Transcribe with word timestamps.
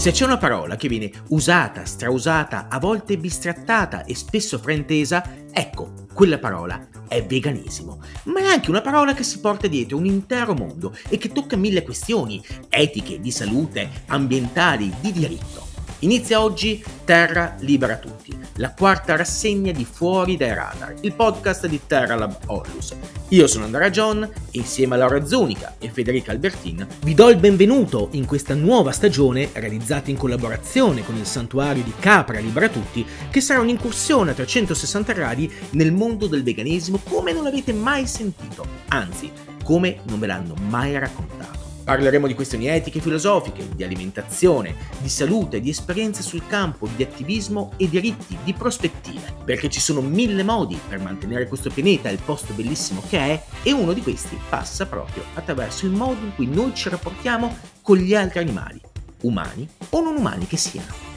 Se 0.00 0.12
c'è 0.12 0.24
una 0.24 0.38
parola 0.38 0.76
che 0.76 0.88
viene 0.88 1.10
usata, 1.28 1.84
strausata, 1.84 2.68
a 2.70 2.78
volte 2.78 3.18
bistrattata 3.18 4.06
e 4.06 4.14
spesso 4.14 4.58
fraintesa, 4.58 5.22
ecco, 5.52 6.06
quella 6.14 6.38
parola 6.38 6.88
è 7.06 7.22
veganesimo. 7.22 8.00
Ma 8.24 8.40
è 8.40 8.46
anche 8.46 8.70
una 8.70 8.80
parola 8.80 9.12
che 9.12 9.24
si 9.24 9.40
porta 9.40 9.66
dietro 9.66 9.98
un 9.98 10.06
intero 10.06 10.54
mondo 10.54 10.96
e 11.10 11.18
che 11.18 11.32
tocca 11.32 11.56
mille 11.56 11.82
questioni, 11.82 12.42
etiche, 12.70 13.20
di 13.20 13.30
salute, 13.30 13.90
ambientali, 14.06 14.90
di 15.02 15.12
diritto. 15.12 15.69
Inizia 16.02 16.42
oggi 16.42 16.82
Terra 17.04 17.56
Libera 17.58 17.98
Tutti, 17.98 18.34
la 18.56 18.72
quarta 18.72 19.16
rassegna 19.16 19.70
di 19.70 19.84
Fuori 19.84 20.38
dai 20.38 20.54
Radar, 20.54 20.94
il 21.02 21.12
podcast 21.12 21.66
di 21.66 21.78
Terra 21.86 22.14
Lab 22.14 22.38
Onlus. 22.46 22.96
Io 23.28 23.46
sono 23.46 23.66
Andrea 23.66 23.90
John 23.90 24.22
e 24.22 24.30
insieme 24.52 24.94
a 24.94 24.98
Laura 24.98 25.26
Zonica 25.26 25.74
e 25.78 25.90
Federica 25.90 26.32
Albertin 26.32 26.86
vi 27.02 27.12
do 27.12 27.28
il 27.28 27.36
benvenuto 27.36 28.08
in 28.12 28.24
questa 28.24 28.54
nuova 28.54 28.92
stagione 28.92 29.50
realizzata 29.52 30.08
in 30.08 30.16
collaborazione 30.16 31.04
con 31.04 31.16
il 31.16 31.26
santuario 31.26 31.82
di 31.82 31.92
Capra 31.98 32.38
Libera 32.38 32.70
Tutti 32.70 33.04
che 33.30 33.42
sarà 33.42 33.60
un'incursione 33.60 34.30
a 34.30 34.34
360 34.34 35.12
gradi 35.12 35.52
nel 35.72 35.92
mondo 35.92 36.26
del 36.28 36.42
veganesimo 36.42 36.98
come 37.10 37.34
non 37.34 37.44
l'avete 37.44 37.74
mai 37.74 38.06
sentito, 38.06 38.66
anzi 38.88 39.30
come 39.62 39.98
non 40.04 40.18
ve 40.18 40.26
l'hanno 40.26 40.54
mai 40.68 40.98
raccontato. 40.98 41.59
Parleremo 41.90 42.28
di 42.28 42.34
questioni 42.34 42.68
etiche 42.68 42.98
e 42.98 43.00
filosofiche, 43.00 43.68
di 43.74 43.82
alimentazione, 43.82 44.76
di 45.00 45.08
salute, 45.08 45.60
di 45.60 45.70
esperienze 45.70 46.22
sul 46.22 46.46
campo, 46.46 46.86
di 46.94 47.02
attivismo 47.02 47.72
e 47.78 47.88
diritti, 47.88 48.38
di 48.44 48.52
prospettive, 48.52 49.34
perché 49.44 49.68
ci 49.68 49.80
sono 49.80 50.00
mille 50.00 50.44
modi 50.44 50.78
per 50.88 51.00
mantenere 51.00 51.48
questo 51.48 51.68
pianeta 51.68 52.08
il 52.08 52.20
posto 52.24 52.52
bellissimo 52.52 53.02
che 53.08 53.18
è 53.18 53.42
e 53.64 53.72
uno 53.72 53.92
di 53.92 54.02
questi 54.02 54.38
passa 54.48 54.86
proprio 54.86 55.24
attraverso 55.34 55.84
il 55.84 55.90
modo 55.90 56.24
in 56.24 56.32
cui 56.36 56.46
noi 56.46 56.72
ci 56.76 56.88
rapportiamo 56.88 57.58
con 57.82 57.96
gli 57.96 58.14
altri 58.14 58.38
animali, 58.38 58.80
umani 59.22 59.68
o 59.88 60.00
non 60.00 60.14
umani 60.14 60.46
che 60.46 60.56
siano. 60.56 61.09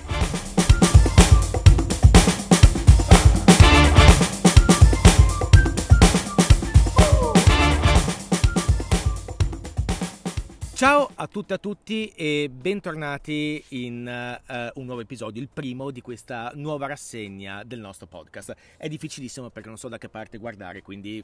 Ciao 10.83 11.09
a 11.15 11.27
tutte 11.27 11.53
e 11.53 11.55
a 11.55 11.59
tutti 11.59 12.07
e 12.13 12.49
bentornati 12.53 13.63
in 13.69 14.05
uh, 14.05 14.79
un 14.81 14.85
nuovo 14.85 14.99
episodio, 14.99 15.41
il 15.41 15.47
primo 15.47 15.91
di 15.91 16.01
questa 16.01 16.51
nuova 16.55 16.87
rassegna 16.87 17.63
del 17.63 17.79
nostro 17.79 18.05
podcast. 18.05 18.53
È 18.75 18.89
difficilissimo 18.89 19.49
perché 19.49 19.69
non 19.69 19.77
so 19.77 19.87
da 19.87 19.97
che 19.97 20.09
parte 20.09 20.37
guardare, 20.37 20.81
quindi 20.81 21.23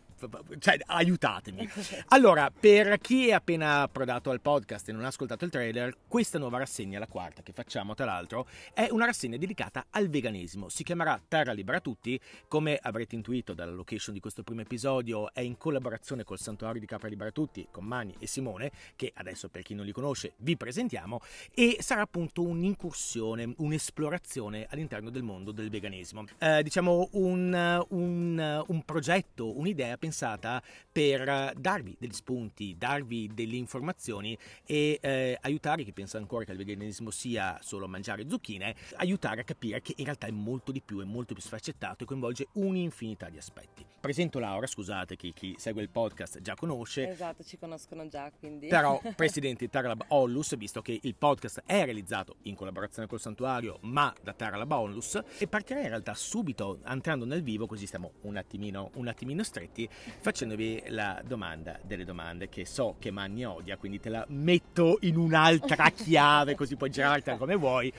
cioè, 0.60 0.80
aiutatemi. 0.86 1.68
Allora, 2.12 2.50
per 2.58 3.00
chi 3.00 3.28
è 3.28 3.34
appena 3.34 3.82
approdato 3.82 4.30
al 4.30 4.40
podcast 4.40 4.88
e 4.88 4.94
non 4.94 5.04
ha 5.04 5.08
ascoltato 5.08 5.44
il 5.44 5.52
trailer, 5.52 5.94
questa 6.08 6.38
nuova 6.38 6.60
rassegna, 6.60 6.98
la 6.98 7.08
quarta 7.08 7.42
che 7.42 7.52
facciamo 7.52 7.96
tra 7.96 8.06
l'altro, 8.06 8.48
è 8.74 8.88
una 8.92 9.06
rassegna 9.06 9.36
dedicata 9.36 9.88
al 9.90 10.08
veganesimo. 10.08 10.70
Si 10.70 10.84
chiamerà 10.86 11.22
Terra 11.28 11.52
Libera 11.52 11.82
Tutti, 11.82 12.18
come 12.48 12.80
avrete 12.82 13.16
intuito 13.16 13.54
dalla 13.54 13.74
location 13.74 14.14
di 14.14 14.22
questo 14.22 14.42
primo 14.42 14.62
episodio, 14.62 15.34
è 15.34 15.42
in 15.42 15.58
collaborazione 15.58 16.24
col 16.24 16.40
Santuario 16.40 16.80
di 16.80 16.88
Capra 16.88 17.10
Libera 17.10 17.32
Tutti, 17.32 17.68
con 17.70 17.84
Mani 17.84 18.16
e 18.20 18.26
Simone, 18.26 18.72
che 18.96 19.12
adesso 19.14 19.49
per 19.50 19.64
chi 19.64 19.74
non 19.74 19.86
li 19.86 19.92
conosce 19.92 20.34
vi 20.38 20.58
presentiamo, 20.58 21.20
e 21.54 21.78
sarà 21.80 22.02
appunto 22.02 22.42
un'incursione, 22.44 23.54
un'esplorazione 23.58 24.68
all'interno 24.70 25.10
del 25.10 25.24
mondo 25.24 25.52
del 25.52 25.70
veganesimo. 25.70 26.26
Eh, 26.38 26.64
diciamo 26.64 27.10
un, 27.14 27.86
un, 27.90 28.64
un 28.68 28.84
progetto, 28.84 29.58
un'idea 29.58 29.98
pensata 29.98 30.62
per 30.92 31.54
darvi 31.58 31.96
degli 32.00 32.14
spunti, 32.14 32.76
darvi 32.78 33.32
delle 33.34 33.56
informazioni 33.56 34.38
e 34.66 35.00
eh, 35.02 35.38
aiutare 35.42 35.84
chi 35.84 35.94
pensa 35.94 36.18
ancora 36.18 36.46
che 36.46 36.52
il 36.52 36.58
veganesimo 36.58 37.12
sia 37.12 37.58
solo 37.62 37.88
mangiare 37.88 38.28
zucchine, 38.28 38.76
aiutare 38.96 39.42
a 39.42 39.44
capire 39.44 39.82
che 39.82 39.94
in 39.98 40.06
realtà 40.06 40.28
è 40.28 40.32
molto 40.32 40.72
di 40.72 40.82
più, 40.82 41.00
è 41.00 41.06
molto 41.06 41.34
più 41.34 41.44
sfaccettato 41.44 42.04
e 42.04 42.08
coinvolge 42.08 42.48
un'infinità 42.54 43.30
di 43.30 43.38
aspetti. 43.38 43.86
Presento 44.00 44.40
Laura, 44.40 44.66
scusate 44.66 45.16
che 45.16 45.32
chi 45.34 45.56
segue 45.58 45.82
il 45.82 45.90
podcast 45.90 46.42
già 46.42 46.56
conosce. 46.56 47.10
Esatto, 47.10 47.44
ci 47.44 47.58
conoscono 47.58 48.08
già, 48.08 48.32
quindi. 48.38 48.68
Però 48.68 49.00
presidente 49.40 49.66
di 49.66 49.72
Terra 49.72 49.88
Lab 49.88 50.04
Onlus, 50.10 50.58
visto 50.58 50.82
che 50.82 51.00
il 51.02 51.16
podcast 51.16 51.64
è 51.66 51.86
realizzato 51.86 52.36
in 52.44 52.56
collaborazione 52.56 53.08
col 53.08 53.22
santuario, 53.22 53.78
ma 53.82 54.14
da 54.22 54.34
Terra 54.34 54.58
Lab 54.58 54.72
Onlus, 54.72 55.20
e 55.38 55.48
partirei 55.48 55.84
in 55.84 55.90
realtà 55.90 56.14
subito 56.14 56.80
entrando 56.86 57.26
nel 57.26 57.42
vivo, 57.42 57.66
così 57.66 57.86
stiamo 57.86 58.12
un 58.22 58.36
attimino, 58.36 58.92
un 58.96 59.08
attimino 59.08 59.42
stretti, 59.44 59.88
facendovi 59.90 60.84
la 60.88 61.22
domanda 61.26 61.80
delle 61.84 62.04
domande 62.04 62.50
che 62.50 62.66
so 62.66 62.96
che 63.00 63.12
Manni 63.12 63.46
odia, 63.46 63.78
quindi 63.78 64.00
te 64.00 64.10
la 64.10 64.26
metto 64.30 64.98
in 65.02 65.16
un'altra 65.16 65.90
chiave, 65.96 66.56
così 66.56 66.76
puoi 66.76 66.90
girartela 66.90 67.38
come 67.38 67.56
vuoi, 67.56 67.92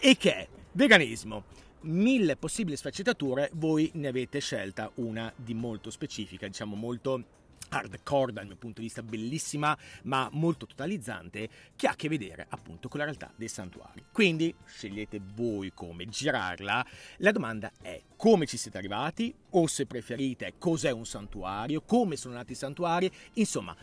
e 0.00 0.16
che 0.16 0.34
è 0.34 0.48
veganesimo 0.72 1.44
mille 1.82 2.36
possibili 2.36 2.76
sfaccettature, 2.76 3.50
voi 3.54 3.90
ne 3.94 4.08
avete 4.08 4.38
scelta 4.40 4.90
una 4.96 5.32
di 5.34 5.54
molto 5.54 5.90
specifica, 5.90 6.46
diciamo 6.46 6.74
molto 6.74 7.38
hardcore 7.70 8.32
dal 8.32 8.46
mio 8.46 8.56
punto 8.56 8.80
di 8.80 8.86
vista 8.86 9.02
bellissima 9.02 9.76
ma 10.02 10.28
molto 10.32 10.66
totalizzante 10.66 11.48
che 11.76 11.86
ha 11.86 11.92
a 11.92 11.96
che 11.96 12.08
vedere 12.08 12.46
appunto 12.48 12.88
con 12.88 12.98
la 12.98 13.06
realtà 13.06 13.32
dei 13.34 13.48
santuari. 13.48 14.04
Quindi 14.12 14.54
scegliete 14.66 15.20
voi 15.34 15.72
come 15.72 16.06
girarla. 16.08 16.84
La 17.18 17.32
domanda 17.32 17.72
è 17.80 18.00
come 18.16 18.46
ci 18.46 18.56
siete 18.56 18.78
arrivati? 18.78 19.34
O 19.50 19.66
se 19.66 19.86
preferite 19.86 20.54
cos'è 20.58 20.90
un 20.90 21.06
santuario? 21.06 21.80
Come 21.82 22.16
sono 22.16 22.34
nati 22.34 22.52
i 22.52 22.56
santuari? 22.56 23.10
Insomma 23.34 23.74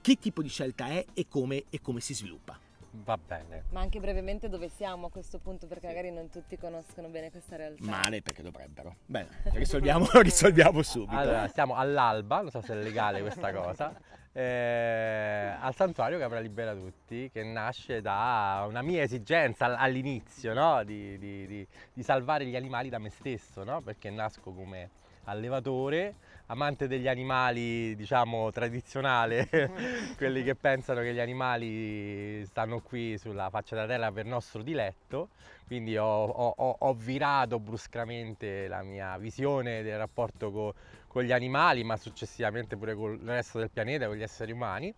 che 0.00 0.18
tipo 0.18 0.42
di 0.42 0.48
scelta 0.48 0.88
è 0.88 1.04
e 1.14 1.26
come, 1.28 1.64
e 1.70 1.80
come 1.80 2.00
si 2.00 2.14
sviluppa 2.14 2.58
Va 3.04 3.16
bene. 3.16 3.64
Ma 3.70 3.80
anche 3.80 4.00
brevemente 4.00 4.48
dove 4.48 4.68
siamo 4.68 5.06
a 5.06 5.10
questo 5.10 5.38
punto, 5.38 5.66
perché 5.66 5.86
magari 5.86 6.10
non 6.10 6.28
tutti 6.30 6.56
conoscono 6.56 7.08
bene 7.08 7.30
questa 7.30 7.56
realtà. 7.56 7.84
Male 7.84 8.22
perché 8.22 8.42
dovrebbero. 8.42 8.96
Bene, 9.06 9.28
risolviamo, 9.54 10.06
risolviamo 10.20 10.82
subito. 10.82 11.16
Allora, 11.16 11.48
siamo 11.48 11.74
all'alba, 11.74 12.40
non 12.42 12.50
so 12.50 12.60
se 12.60 12.74
è 12.74 12.76
legale 12.76 13.20
questa 13.20 13.52
cosa, 13.52 13.94
eh, 14.32 15.54
al 15.58 15.74
santuario 15.74 16.18
Capra 16.18 16.40
Libera 16.40 16.74
Tutti, 16.74 17.30
che 17.32 17.42
nasce 17.42 18.00
da 18.00 18.64
una 18.68 18.82
mia 18.82 19.02
esigenza 19.02 19.76
all'inizio, 19.76 20.54
no? 20.54 20.84
di, 20.84 21.18
di, 21.18 21.46
di, 21.46 21.66
di, 21.92 22.02
salvare 22.02 22.46
gli 22.46 22.56
animali 22.56 22.88
da 22.88 22.98
me 22.98 23.10
stesso, 23.10 23.64
no? 23.64 23.80
perché 23.80 24.10
nasco 24.10 24.52
come 24.52 24.90
allevatore 25.24 26.14
amante 26.50 26.86
degli 26.86 27.08
animali, 27.08 27.94
diciamo, 27.94 28.50
tradizionale, 28.50 29.48
quelli 30.16 30.42
che 30.42 30.54
pensano 30.54 31.00
che 31.00 31.12
gli 31.12 31.20
animali 31.20 32.44
stanno 32.46 32.80
qui 32.80 33.18
sulla 33.18 33.50
faccia 33.50 33.74
della 33.74 33.86
terra 33.86 34.12
per 34.12 34.24
nostro 34.24 34.62
diletto, 34.62 35.28
quindi 35.66 35.96
ho, 35.96 36.24
ho, 36.24 36.76
ho 36.78 36.94
virato 36.94 37.58
bruscamente 37.58 38.66
la 38.68 38.82
mia 38.82 39.18
visione 39.18 39.82
del 39.82 39.98
rapporto 39.98 40.50
co, 40.50 40.74
con 41.06 41.22
gli 41.22 41.32
animali, 41.32 41.84
ma 41.84 41.96
successivamente 41.96 42.76
pure 42.76 42.94
con 42.94 43.12
il 43.12 43.26
resto 43.26 43.58
del 43.58 43.70
pianeta, 43.70 44.06
con 44.06 44.16
gli 44.16 44.22
esseri 44.22 44.52
umani. 44.52 44.92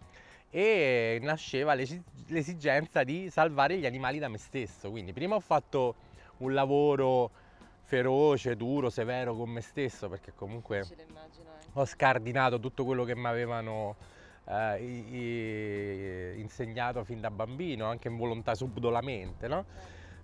E 0.53 1.19
nasceva 1.23 1.75
l'esigenza 1.75 3.05
di 3.05 3.31
salvare 3.31 3.79
gli 3.79 3.87
animali 3.87 4.19
da 4.19 4.29
me 4.29 4.39
stesso. 4.39 4.91
Quindi 4.91 5.13
prima 5.13 5.37
ho 5.37 5.41
fatto 5.41 5.95
un 6.39 6.55
lavoro 6.55 7.31
feroce, 7.91 8.55
duro, 8.55 8.89
severo 8.89 9.35
con 9.35 9.51
me 9.51 9.61
stesso 9.61 10.09
perché 10.09 10.33
comunque 10.33 10.87
ho 11.75 11.85
scardinato 11.85 12.59
tutto 12.59 12.85
quello 12.85 13.05
che 13.05 13.15
mi 13.15 13.27
avevano 13.27 13.97
eh, 14.47 16.35
insegnato 16.37 17.05
fin 17.05 17.21
da 17.21 17.31
bambino, 17.31 17.87
anche 17.87 18.09
in 18.09 18.17
volontà 18.17 18.55
subdolamente. 18.55 19.47
No? 19.49 19.65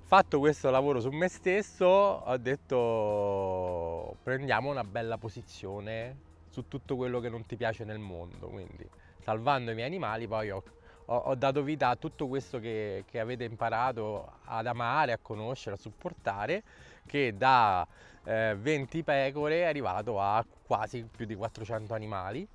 Fatto 0.02 0.38
questo 0.38 0.70
lavoro 0.70 1.00
su 1.00 1.10
me 1.10 1.28
stesso 1.28 1.86
ho 1.86 2.36
detto 2.36 4.16
prendiamo 4.22 4.70
una 4.70 4.84
bella 4.84 5.18
posizione 5.18 6.16
su 6.48 6.68
tutto 6.68 6.94
quello 6.94 7.18
che 7.20 7.28
non 7.28 7.44
ti 7.44 7.56
piace 7.56 7.84
nel 7.84 7.98
mondo, 7.98 8.46
quindi 8.46 8.88
salvando 9.22 9.72
i 9.72 9.74
miei 9.74 9.86
animali 9.86 10.28
poi 10.28 10.50
ho 10.50 10.62
ho, 11.06 11.16
ho 11.16 11.34
dato 11.34 11.62
vita 11.62 11.88
a 11.88 11.96
tutto 11.96 12.26
questo 12.28 12.58
che, 12.58 13.04
che, 13.08 13.20
avete 13.20 13.44
imparato 13.44 14.38
ad 14.44 14.66
amare, 14.66 15.12
a 15.12 15.18
conoscere, 15.20 15.76
a 15.76 15.78
supportare, 15.78 16.62
che 17.06 17.36
da 17.36 17.86
eh, 18.24 18.56
20 18.58 19.02
pecore 19.02 19.60
è 19.60 19.64
arrivato 19.64 20.20
a 20.20 20.44
quasi 20.64 21.04
più 21.04 21.26
di 21.26 21.34
400 21.34 21.94
animali 21.94 22.46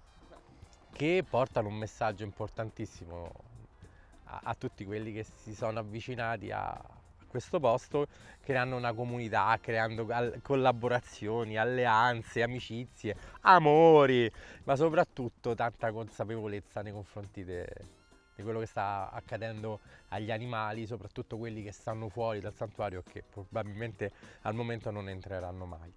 che 0.92 1.24
portano 1.28 1.70
un 1.70 1.76
messaggio 1.76 2.24
importantissimo 2.24 3.32
a, 4.26 4.42
a 4.44 4.56
tutti 4.56 4.86
quelli 4.86 5.14
che 5.14 5.24
si 5.24 5.56
sono 5.56 5.80
avvicinati 5.80 6.52
a, 6.52 6.78
questo 7.32 7.62
posto 7.62 8.08
creando 8.42 8.76
una 8.76 8.94
comunità, 8.94 9.58
creando 9.62 10.06
collaborazioni, 10.42 11.58
alleanze, 11.58 12.44
amicizie, 12.44 13.16
amori, 13.42 14.30
ma 14.66 14.76
soprattutto 14.76 15.56
tanta 15.56 15.94
consapevolezza 15.94 16.82
nei 16.82 16.92
confronti 16.92 17.46
de, 17.46 17.66
di 18.36 18.44
quello 18.44 18.60
che 18.60 18.66
sta 18.66 19.10
accadendo 19.12 19.80
agli 20.10 20.32
animali, 20.32 20.86
soprattutto 20.86 21.38
quelli 21.38 21.64
che 21.64 21.72
stanno 21.72 22.10
fuori 22.10 22.40
dal 22.40 22.54
santuario 22.54 23.04
e 23.06 23.12
che 23.12 23.24
probabilmente 23.24 24.12
al 24.42 24.56
momento 24.56 24.92
non 24.92 25.10
entreranno 25.10 25.66
mai. 25.66 25.94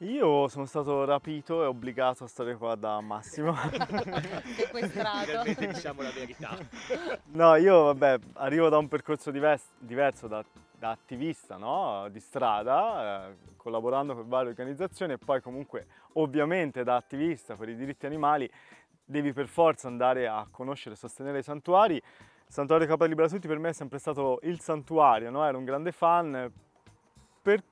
Io 0.00 0.46
sono 0.48 0.66
stato 0.66 1.06
rapito 1.06 1.62
e 1.62 1.66
obbligato 1.66 2.24
a 2.24 2.26
stare 2.26 2.54
qua 2.56 2.74
da 2.74 3.00
Massimo. 3.00 3.54
Sequestrato. 4.54 5.42
diciamo 5.58 6.02
la 6.02 6.10
verità. 6.10 6.58
No, 7.32 7.54
io 7.54 7.84
vabbè, 7.84 8.18
arrivo 8.34 8.68
da 8.68 8.76
un 8.76 8.88
percorso 8.88 9.30
divers- 9.30 9.70
diverso 9.78 10.26
da, 10.26 10.44
da 10.78 10.90
attivista, 10.90 11.56
no? 11.56 12.08
Di 12.10 12.20
strada, 12.20 13.28
eh, 13.28 13.36
collaborando 13.56 14.14
per 14.14 14.24
varie 14.26 14.50
organizzazioni 14.50 15.14
e 15.14 15.18
poi 15.18 15.40
comunque 15.40 15.86
ovviamente 16.14 16.84
da 16.84 16.96
attivista 16.96 17.56
per 17.56 17.70
i 17.70 17.76
diritti 17.76 18.04
animali 18.04 18.50
devi 19.06 19.32
per 19.32 19.46
forza 19.46 19.86
andare 19.88 20.26
a 20.26 20.46
conoscere 20.50 20.94
e 20.94 20.98
sostenere 20.98 21.38
i 21.38 21.42
santuari. 21.42 21.94
Il 21.96 22.52
santuario 22.52 22.86
Capa 22.86 23.06
Libera 23.06 23.28
Tutti 23.28 23.46
per 23.48 23.58
me 23.58 23.70
è 23.70 23.72
sempre 23.72 23.98
stato 23.98 24.40
il 24.42 24.60
santuario, 24.60 25.30
no? 25.30 25.44
ero 25.46 25.56
un 25.58 25.64
grande 25.64 25.92
fan. 25.92 26.52
Per 27.42 27.62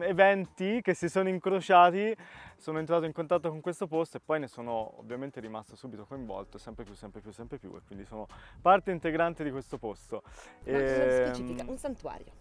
eventi 0.00 0.80
che 0.80 0.94
si 0.94 1.08
sono 1.08 1.28
incrociati 1.28 2.16
sono 2.56 2.78
entrato 2.78 3.04
in 3.04 3.12
contatto 3.12 3.50
con 3.50 3.60
questo 3.60 3.86
posto 3.86 4.16
e 4.16 4.20
poi 4.24 4.40
ne 4.40 4.46
sono 4.48 4.98
ovviamente 4.98 5.38
rimasto 5.40 5.76
subito 5.76 6.06
coinvolto, 6.06 6.56
sempre 6.56 6.84
più, 6.84 6.94
sempre 6.94 7.20
più, 7.20 7.30
sempre 7.30 7.58
più 7.58 7.74
e 7.76 7.80
quindi 7.86 8.04
sono 8.06 8.26
parte 8.62 8.90
integrante 8.90 9.44
di 9.44 9.50
questo 9.50 9.76
posto. 9.76 10.22
Ma 10.64 10.78
nello 10.78 11.10
Ehm, 11.10 11.24
specifica, 11.32 11.64
un 11.70 11.76
santuario. 11.76 12.32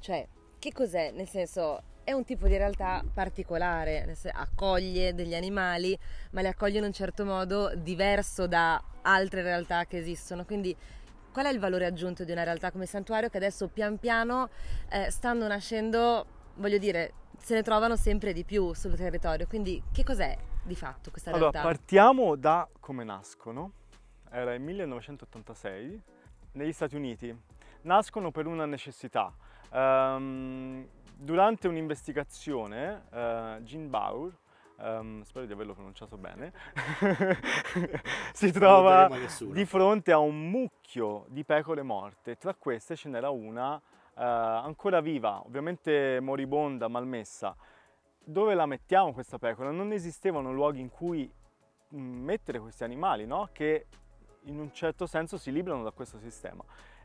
Cioè, 0.00 0.26
che 0.66 0.72
cos'è? 0.72 1.12
Nel 1.12 1.28
senso, 1.28 1.80
è 2.02 2.10
un 2.10 2.24
tipo 2.24 2.48
di 2.48 2.56
realtà 2.56 3.04
particolare, 3.14 4.16
accoglie 4.32 5.14
degli 5.14 5.34
animali, 5.34 5.96
ma 6.32 6.40
li 6.40 6.48
accoglie 6.48 6.78
in 6.78 6.84
un 6.84 6.92
certo 6.92 7.24
modo 7.24 7.72
diverso 7.76 8.48
da 8.48 8.82
altre 9.02 9.42
realtà 9.42 9.84
che 9.84 9.98
esistono. 9.98 10.44
Quindi, 10.44 10.76
qual 11.30 11.46
è 11.46 11.50
il 11.50 11.60
valore 11.60 11.86
aggiunto 11.86 12.24
di 12.24 12.32
una 12.32 12.42
realtà 12.42 12.72
come 12.72 12.86
santuario 12.86 13.28
che 13.28 13.36
adesso 13.36 13.68
pian 13.68 13.98
piano 13.98 14.48
eh, 14.90 15.08
stanno 15.08 15.46
nascendo, 15.46 16.26
voglio 16.54 16.78
dire, 16.78 17.12
se 17.38 17.54
ne 17.54 17.62
trovano 17.62 17.94
sempre 17.94 18.32
di 18.32 18.42
più 18.42 18.74
sul 18.74 18.96
territorio. 18.96 19.46
Quindi, 19.46 19.80
che 19.92 20.02
cos'è 20.02 20.36
di 20.64 20.74
fatto 20.74 21.12
questa 21.12 21.30
Allora, 21.30 21.50
realtà? 21.52 21.68
partiamo 21.68 22.34
da 22.34 22.68
come 22.80 23.04
nascono. 23.04 23.70
Era 24.30 24.52
il 24.52 24.60
1986 24.62 26.02
negli 26.52 26.72
Stati 26.72 26.96
Uniti. 26.96 27.32
Nascono 27.82 28.32
per 28.32 28.46
una 28.46 28.66
necessità. 28.66 29.32
Ehm, 29.76 30.88
durante 31.14 31.68
un'investigazione, 31.68 33.04
eh, 33.12 33.58
Gene 33.62 33.88
Bauer, 33.88 34.34
ehm, 34.80 35.22
spero 35.22 35.44
di 35.44 35.52
averlo 35.52 35.74
pronunciato 35.74 36.16
bene, 36.16 36.52
si 38.32 38.50
trova 38.52 39.10
di 39.50 39.64
fronte 39.66 40.12
a 40.12 40.18
un 40.18 40.48
mucchio 40.48 41.26
di 41.28 41.44
pecore 41.44 41.82
morte. 41.82 42.36
Tra 42.36 42.54
queste 42.54 42.96
ce 42.96 43.10
n'era 43.10 43.28
una 43.28 43.76
eh, 43.76 44.22
ancora 44.24 45.00
viva, 45.00 45.42
ovviamente 45.44 46.20
moribonda, 46.20 46.88
malmessa. 46.88 47.54
Dove 48.18 48.54
la 48.54 48.66
mettiamo 48.66 49.12
questa 49.12 49.38
pecora? 49.38 49.70
Non 49.70 49.92
esistevano 49.92 50.52
luoghi 50.52 50.80
in 50.80 50.88
cui 50.88 51.30
mh, 51.88 51.98
mettere 51.98 52.58
questi 52.60 52.82
animali, 52.82 53.26
no? 53.26 53.50
che 53.52 53.86
in 54.44 54.58
un 54.58 54.72
certo 54.72 55.06
senso 55.06 55.36
si 55.36 55.52
librano 55.52 55.82
da 55.82 55.90
questo 55.90 56.18
sistema. 56.18 56.64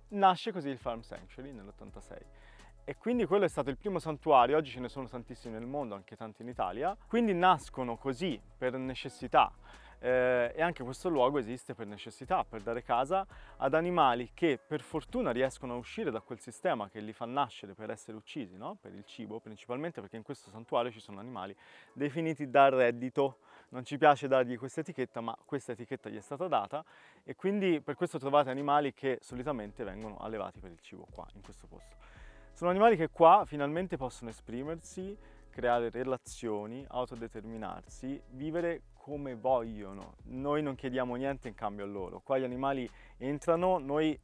Nasce 0.10 0.52
così 0.52 0.70
il 0.70 0.78
Farm 0.78 1.02
Sanctuary 1.02 1.52
nell'86 1.52 2.41
e 2.84 2.98
quindi 2.98 3.26
quello 3.26 3.46
è 3.46 3.50
stato 3.50 3.70
il 3.70 3.78
primo 3.78 4.00
santuario, 4.00 4.58
oggi 4.58 4.72
ce 4.72 4.80
ne 4.80 4.90
sono 4.90 5.08
tantissimi 5.08 5.54
nel 5.54 5.66
mondo, 5.66 5.96
anche 5.96 6.16
tanti 6.16 6.42
in 6.42 6.48
Italia, 6.48 6.96
quindi 7.08 7.34
nascono 7.34 7.98
così 7.98 8.42
per 8.58 8.74
necessità 8.78 9.52
eh, 10.04 10.52
e 10.56 10.62
anche 10.62 10.84
questo 10.84 11.10
luogo 11.10 11.38
esiste 11.38 11.76
per 11.76 11.86
necessità, 11.86 12.44
per 12.44 12.62
dare 12.62 12.82
casa 12.82 13.26
ad 13.58 13.76
animali 13.76 14.32
che 14.34 14.60
per 14.66 14.82
fortuna 14.82 15.32
riescono 15.32 15.74
a 15.74 15.78
uscire 15.78 16.10
da 16.10 16.22
quel 16.22 16.40
sistema 16.40 16.90
che 16.90 17.00
li 17.00 17.14
fa 17.14 17.26
nascere 17.26 17.76
per 17.76 17.92
essere 17.92 18.18
uccisi, 18.18 18.58
no? 18.58 18.78
per 18.82 18.94
il 18.94 19.06
cibo 19.06 19.40
principalmente 19.40 20.02
perché 20.02 20.18
in 20.18 20.24
questo 20.24 20.50
santuario 20.50 20.92
ci 20.92 21.00
sono 21.00 21.20
animali 21.20 21.56
definiti 21.94 22.50
da 22.50 22.70
reddito, 22.70 23.38
non 23.70 23.86
ci 23.86 23.98
piace 23.98 24.28
dargli 24.28 24.58
questa 24.58 24.82
etichetta 24.82 25.22
ma 25.22 25.38
questa 25.46 25.74
etichetta 25.74 26.10
gli 26.10 26.18
è 26.18 26.22
stata 26.22 26.48
data 26.48 26.84
e 27.24 27.36
quindi 27.36 27.80
per 27.80 27.96
questo 27.96 28.18
trovate 28.18 28.50
animali 28.50 28.94
che 28.94 29.20
solitamente 29.22 29.84
vengono 29.84 30.18
allevati 30.18 30.60
per 30.60 30.72
il 30.72 30.80
cibo 30.80 31.06
qua 31.12 31.28
in 31.36 31.42
questo 31.42 31.68
posto. 31.68 32.21
Sono 32.62 32.74
animali 32.74 32.96
che 32.96 33.10
qua 33.10 33.42
finalmente 33.48 33.98
possono 33.98 34.30
esprimersi, 34.30 35.18
creare 35.50 35.90
relazioni, 35.90 36.86
autodeterminarsi, 36.88 38.22
vivere 38.34 38.84
come 38.94 39.34
vogliono. 39.34 40.14
Noi 40.26 40.62
non 40.62 40.76
chiediamo 40.76 41.16
niente 41.16 41.48
in 41.48 41.56
cambio 41.56 41.86
a 41.86 41.88
loro. 41.88 42.22
Qua 42.24 42.38
gli 42.38 42.44
animali 42.44 42.88
entrano, 43.18 43.80
noi 43.80 44.16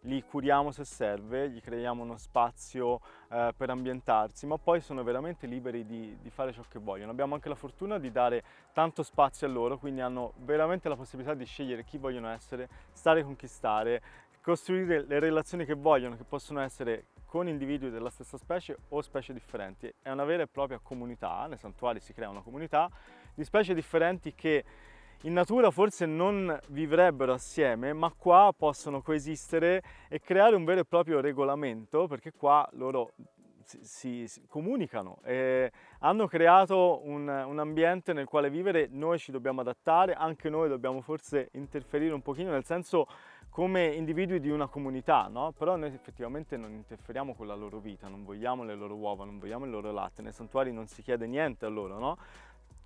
li 0.00 0.22
curiamo 0.22 0.72
se 0.72 0.84
serve, 0.84 1.48
gli 1.48 1.62
creiamo 1.62 2.02
uno 2.02 2.18
spazio 2.18 3.00
eh, 3.30 3.54
per 3.56 3.70
ambientarsi, 3.70 4.44
ma 4.44 4.58
poi 4.58 4.82
sono 4.82 5.02
veramente 5.02 5.46
liberi 5.46 5.86
di, 5.86 6.18
di 6.20 6.28
fare 6.28 6.52
ciò 6.52 6.62
che 6.68 6.78
vogliono. 6.78 7.12
Abbiamo 7.12 7.32
anche 7.32 7.48
la 7.48 7.54
fortuna 7.54 7.98
di 7.98 8.10
dare 8.12 8.44
tanto 8.74 9.02
spazio 9.02 9.46
a 9.46 9.50
loro, 9.50 9.78
quindi 9.78 10.02
hanno 10.02 10.34
veramente 10.40 10.90
la 10.90 10.96
possibilità 10.96 11.32
di 11.32 11.46
scegliere 11.46 11.84
chi 11.84 11.96
vogliono 11.96 12.28
essere, 12.28 12.68
stare 12.92 13.22
con 13.22 13.36
chi 13.36 13.46
stare, 13.46 14.02
costruire 14.42 15.06
le 15.06 15.18
relazioni 15.18 15.64
che 15.64 15.72
vogliono, 15.72 16.18
che 16.18 16.24
possono 16.24 16.60
essere 16.60 17.06
con 17.30 17.46
individui 17.46 17.90
della 17.90 18.10
stessa 18.10 18.36
specie 18.36 18.76
o 18.88 19.00
specie 19.02 19.32
differenti. 19.32 19.88
È 20.02 20.10
una 20.10 20.24
vera 20.24 20.42
e 20.42 20.48
propria 20.48 20.80
comunità, 20.82 21.46
nei 21.46 21.58
santuari 21.58 22.00
si 22.00 22.12
crea 22.12 22.28
una 22.28 22.40
comunità 22.40 22.90
di 23.32 23.44
specie 23.44 23.72
differenti 23.72 24.34
che 24.34 24.64
in 25.22 25.32
natura 25.32 25.70
forse 25.70 26.06
non 26.06 26.58
vivrebbero 26.70 27.32
assieme, 27.32 27.92
ma 27.92 28.12
qua 28.16 28.52
possono 28.56 29.00
coesistere 29.00 29.80
e 30.08 30.18
creare 30.18 30.56
un 30.56 30.64
vero 30.64 30.80
e 30.80 30.84
proprio 30.84 31.20
regolamento, 31.20 32.08
perché 32.08 32.32
qua 32.32 32.68
loro 32.72 33.12
si, 33.64 34.26
si- 34.26 34.44
comunicano 34.48 35.20
e 35.22 35.70
hanno 36.00 36.26
creato 36.26 37.00
un, 37.04 37.28
un 37.28 37.58
ambiente 37.60 38.12
nel 38.12 38.26
quale 38.26 38.50
vivere, 38.50 38.88
noi 38.90 39.20
ci 39.20 39.30
dobbiamo 39.30 39.60
adattare, 39.60 40.14
anche 40.14 40.48
noi 40.48 40.68
dobbiamo 40.68 41.00
forse 41.00 41.50
interferire 41.52 42.12
un 42.12 42.22
pochino, 42.22 42.50
nel 42.50 42.64
senso 42.64 43.06
come 43.50 43.86
individui 43.86 44.40
di 44.40 44.48
una 44.48 44.68
comunità, 44.68 45.26
no? 45.28 45.52
Però 45.52 45.76
noi 45.76 45.92
effettivamente 45.92 46.56
non 46.56 46.72
interferiamo 46.72 47.34
con 47.34 47.46
la 47.46 47.54
loro 47.54 47.78
vita, 47.78 48.06
non 48.08 48.24
vogliamo 48.24 48.62
le 48.62 48.76
loro 48.76 48.94
uova, 48.94 49.24
non 49.24 49.38
vogliamo 49.38 49.64
il 49.64 49.72
loro 49.72 49.90
latte, 49.90 50.22
nei 50.22 50.32
santuari 50.32 50.72
non 50.72 50.86
si 50.86 51.02
chiede 51.02 51.26
niente 51.26 51.66
a 51.66 51.68
loro, 51.68 51.98
no? 51.98 52.16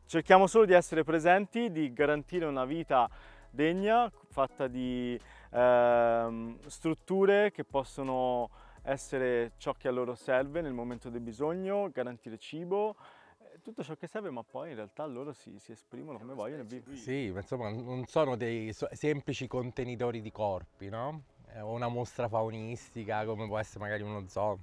Cerchiamo 0.07 0.47
solo 0.47 0.65
di 0.65 0.73
essere 0.73 1.05
presenti, 1.05 1.71
di 1.71 1.93
garantire 1.93 2.47
una 2.47 2.65
vita 2.65 3.09
degna, 3.51 4.11
fatta 4.29 4.67
di 4.67 5.19
ehm, 5.51 6.59
strutture 6.67 7.51
che 7.53 7.65
possono 7.65 8.51
essere 8.83 9.53
ciò 9.59 9.73
che 9.73 9.89
a 9.89 9.91
loro 9.91 10.15
serve 10.15 10.61
nel 10.61 10.73
momento 10.73 11.09
del 11.09 11.21
bisogno, 11.21 11.91
garantire 11.93 12.39
cibo, 12.39 12.91
eh, 12.91 13.24
tutto 13.65 13.83
ciò 13.83 13.97
che 13.97 14.07
serve, 14.07 14.31
ma 14.31 14.43
poi 14.43 14.71
in 14.71 14.77
realtà 14.77 15.07
loro 15.07 15.33
si, 15.33 15.59
si 15.59 15.73
esprimono 15.73 16.19
come 16.19 16.35
vogliono 16.35 16.63
e 16.63 16.67
vivono. 16.67 16.97
Sì, 16.97 17.31
ma 17.33 17.41
insomma 17.41 17.71
non 17.71 18.05
sono 18.07 18.37
dei 18.37 18.75
semplici 18.93 19.47
contenitori 19.47 20.21
di 20.21 20.31
corpi, 20.31 20.91
no? 20.91 21.23
È 21.47 21.61
una 21.61 21.89
mostra 21.89 22.29
faunistica 22.29 23.25
come 23.25 23.47
può 23.47 23.59
essere 23.59 23.81
magari 23.81 24.03
uno 24.03 24.29
zoo. 24.29 24.59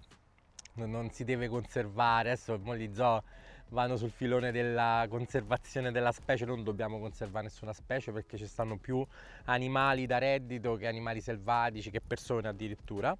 Non, 0.73 1.09
si 1.11 1.25
deve 1.25 1.49
conservare, 1.49 2.31
adesso 2.31 2.55
gli 2.55 2.93
zoo 2.93 3.23
vanno 3.69 3.97
sul 3.97 4.11
filone 4.11 4.51
della 4.51 5.05
conservazione 5.09 5.91
della 5.91 6.11
specie, 6.11 6.45
non 6.45 6.63
dobbiamo 6.63 6.99
conservare 6.99 7.45
nessuna 7.45 7.73
specie 7.73 8.11
perché 8.11 8.37
ci 8.37 8.45
stanno 8.45 8.77
più 8.77 9.05
animali 9.45 10.05
da 10.05 10.19
reddito 10.19 10.75
che 10.75 10.87
animali 10.87 11.21
selvatici, 11.21 11.89
che 11.89 12.01
persone 12.01 12.47
addirittura. 12.47 13.17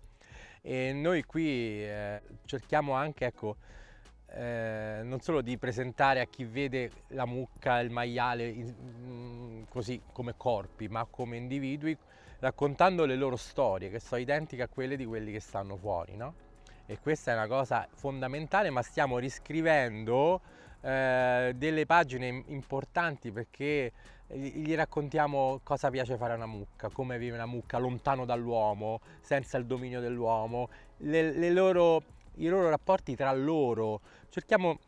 E 0.62 0.94
noi 0.94 1.24
qui 1.24 1.84
eh, 1.84 2.22
cerchiamo 2.46 2.94
anche, 2.94 3.26
ecco, 3.26 3.58
eh, 4.34 5.02
non 5.04 5.20
solo 5.20 5.42
di 5.42 5.58
presentare 5.58 6.22
a 6.22 6.26
chi 6.26 6.46
vede 6.46 6.92
la 7.10 7.26
mucca, 7.26 7.80
il 7.80 7.90
maiale 7.90 8.48
in- 8.48 8.74
mm, 8.80 9.64
così 9.70 10.02
come 10.12 10.34
corpi, 10.38 10.88
ma 10.88 11.06
come 11.10 11.38
individui, 11.38 11.98
raccontando 12.40 13.06
le 13.06 13.16
loro 13.16 13.36
storie 13.36 13.90
che 13.90 14.00
sono 14.00 14.22
identiche 14.22 14.64
a 14.64 14.68
quelle 14.68 14.96
di 14.96 15.06
quelli 15.06 15.32
che 15.32 15.40
stanno 15.40 15.76
fuori, 15.76 16.16
no? 16.16 16.34
E 16.86 16.98
questa 17.00 17.32
è 17.32 17.36
una 17.36 17.48
cosa 17.48 17.88
fondamentale, 17.94 18.70
ma 18.70 18.82
stiamo 18.82 19.18
riscrivendo 19.18 20.42
eh, 20.82 21.54
delle 21.56 21.86
pagine 21.86 22.44
importanti 22.48 23.32
perché 23.32 23.92
gli 24.28 24.74
raccontiamo 24.76 25.60
cosa 25.64 25.90
piace 25.90 26.18
fare 26.18 26.34
a 26.34 26.36
una 26.38 26.46
mucca, 26.46 26.90
come 26.90 27.18
vive 27.18 27.36
una 27.36 27.46
mucca 27.46 27.78
lontano 27.78 28.26
dall'uomo, 28.26 29.00
senza 29.22 29.58
il 29.58 29.66
dominio 29.66 30.00
dell'uomo, 30.00 30.70
le- 30.98 31.32
le 31.32 31.50
loro- 31.52 32.04
i 32.42 32.48
loro 32.48 32.70
rapporti 32.70 33.16
tra 33.16 33.32
loro. 33.32 34.02
Cerchiamo, 34.30 34.80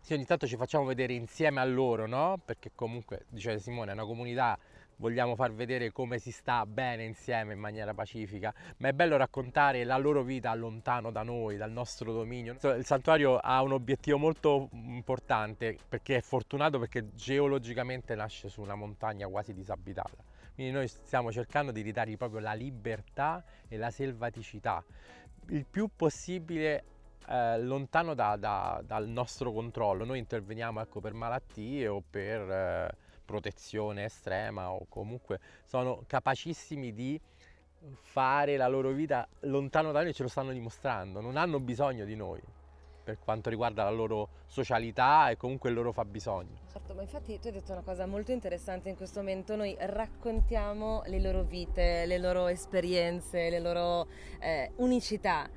sì, 0.00 0.14
ogni 0.14 0.26
tanto 0.26 0.46
ci 0.46 0.56
facciamo 0.56 0.84
vedere 0.84 1.12
insieme 1.14 1.60
a 1.60 1.64
loro, 1.64 2.06
no? 2.06 2.38
Perché 2.44 2.72
comunque, 2.74 3.24
dice 3.28 3.58
Simone, 3.58 3.90
è 3.90 3.94
una 3.94 4.04
comunità, 4.04 4.58
vogliamo 4.96 5.34
far 5.34 5.52
vedere 5.54 5.92
come 5.92 6.18
si 6.18 6.30
sta 6.30 6.66
bene 6.66 7.04
insieme 7.04 7.54
in 7.54 7.58
maniera 7.58 7.94
pacifica, 7.94 8.52
ma 8.78 8.88
è 8.88 8.92
bello 8.92 9.16
raccontare 9.16 9.82
la 9.84 9.96
loro 9.96 10.22
vita 10.22 10.54
lontano 10.54 11.10
da 11.10 11.22
noi, 11.22 11.56
dal 11.56 11.72
nostro 11.72 12.12
dominio. 12.12 12.56
Il 12.76 12.84
santuario 12.84 13.38
ha 13.38 13.62
un 13.62 13.72
obiettivo 13.72 14.18
molto 14.18 14.68
importante 14.72 15.78
perché 15.88 16.16
è 16.16 16.20
fortunato 16.20 16.78
perché 16.78 17.14
geologicamente 17.14 18.14
nasce 18.14 18.50
su 18.50 18.60
una 18.60 18.74
montagna 18.74 19.26
quasi 19.26 19.54
disabitata. 19.54 20.22
Quindi 20.54 20.72
noi 20.76 20.88
stiamo 20.88 21.32
cercando 21.32 21.72
di 21.72 21.80
ridargli 21.80 22.18
proprio 22.18 22.40
la 22.40 22.52
libertà 22.52 23.42
e 23.66 23.78
la 23.78 23.90
selvaticità, 23.90 24.84
il 25.50 25.66
più 25.66 25.88
possibile 25.94 26.84
eh, 27.28 27.60
lontano 27.60 28.14
da, 28.14 28.36
da, 28.36 28.82
dal 28.84 29.08
nostro 29.08 29.52
controllo. 29.52 30.04
Noi 30.04 30.18
interveniamo 30.18 30.80
ecco, 30.80 31.00
per 31.00 31.12
malattie 31.12 31.88
o 31.88 32.02
per 32.08 32.40
eh, 32.40 32.90
protezione 33.24 34.04
estrema 34.04 34.70
o 34.70 34.86
comunque 34.88 35.38
sono 35.64 36.02
capacissimi 36.06 36.92
di 36.92 37.20
fare 38.02 38.56
la 38.56 38.68
loro 38.68 38.90
vita 38.90 39.26
lontano 39.40 39.92
da 39.92 40.02
noi, 40.02 40.12
ce 40.12 40.22
lo 40.22 40.28
stanno 40.28 40.52
dimostrando, 40.52 41.20
non 41.20 41.36
hanno 41.36 41.60
bisogno 41.60 42.04
di 42.04 42.14
noi 42.14 42.40
per 43.10 43.18
quanto 43.18 43.50
riguarda 43.50 43.82
la 43.84 43.90
loro 43.90 44.28
socialità 44.46 45.30
e 45.30 45.36
comunque 45.36 45.70
il 45.70 45.74
loro 45.74 45.92
fabbisogno. 45.92 46.60
Certo, 46.70 46.94
ma 46.94 47.02
infatti 47.02 47.38
tu 47.40 47.48
hai 47.48 47.52
detto 47.52 47.72
una 47.72 47.82
cosa 47.82 48.06
molto 48.06 48.30
interessante 48.30 48.88
in 48.88 48.96
questo 48.96 49.20
momento, 49.20 49.56
noi 49.56 49.76
raccontiamo 49.78 51.02
le 51.06 51.20
loro 51.20 51.42
vite, 51.42 52.06
le 52.06 52.18
loro 52.18 52.46
esperienze, 52.46 53.50
le 53.50 53.58
loro 53.58 54.06
eh, 54.38 54.70
unicità 54.76 55.48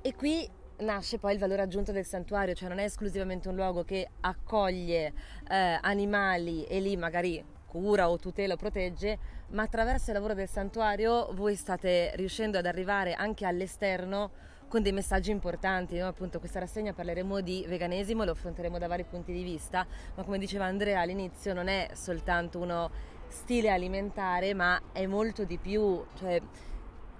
e 0.00 0.14
qui 0.14 0.48
nasce 0.78 1.18
poi 1.18 1.32
il 1.32 1.38
valore 1.38 1.62
aggiunto 1.62 1.90
del 1.90 2.04
santuario, 2.04 2.54
cioè 2.54 2.68
non 2.68 2.78
è 2.78 2.84
esclusivamente 2.84 3.48
un 3.48 3.56
luogo 3.56 3.82
che 3.82 4.08
accoglie 4.20 5.12
eh, 5.48 5.78
animali 5.80 6.64
e 6.64 6.80
lì 6.80 6.96
magari 6.96 7.44
cura 7.66 8.08
o 8.08 8.16
tutela 8.18 8.54
o 8.54 8.56
protegge, 8.56 9.18
ma 9.48 9.62
attraverso 9.62 10.10
il 10.10 10.14
lavoro 10.14 10.34
del 10.34 10.48
santuario 10.48 11.30
voi 11.32 11.56
state 11.56 12.12
riuscendo 12.14 12.58
ad 12.58 12.66
arrivare 12.66 13.14
anche 13.14 13.44
all'esterno 13.44 14.30
con 14.68 14.82
dei 14.82 14.92
messaggi 14.92 15.30
importanti, 15.30 15.96
no? 15.98 16.06
appunto 16.06 16.38
questa 16.38 16.58
rassegna 16.58 16.92
parleremo 16.92 17.40
di 17.40 17.64
veganesimo, 17.68 18.24
lo 18.24 18.32
affronteremo 18.32 18.78
da 18.78 18.88
vari 18.88 19.04
punti 19.04 19.32
di 19.32 19.42
vista, 19.42 19.86
ma 20.14 20.24
come 20.24 20.38
diceva 20.38 20.64
Andrea 20.64 21.00
all'inizio 21.00 21.54
non 21.54 21.68
è 21.68 21.90
soltanto 21.94 22.58
uno 22.58 22.90
stile 23.28 23.70
alimentare, 23.70 24.54
ma 24.54 24.80
è 24.92 25.06
molto 25.06 25.44
di 25.44 25.58
più, 25.58 26.04
cioè 26.18 26.40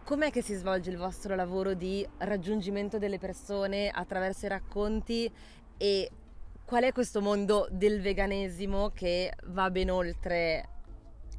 com'è 0.05 0.31
che 0.31 0.43
si 0.43 0.55
svolge 0.55 0.91
il 0.91 0.97
vostro 0.97 1.35
lavoro 1.35 1.75
di 1.75 2.07
raggiungimento 2.19 2.99
delle 2.99 3.19
persone 3.19 3.91
attraverso 3.91 4.47
i 4.47 4.49
racconti 4.49 5.31
e 5.77 6.11
qual 6.65 6.85
è 6.85 6.93
questo 6.93 7.21
mondo 7.21 7.69
del 7.71 8.01
veganesimo 8.01 8.91
che 8.91 9.33
va 9.47 9.71
ben 9.71 9.91
oltre 9.91 10.69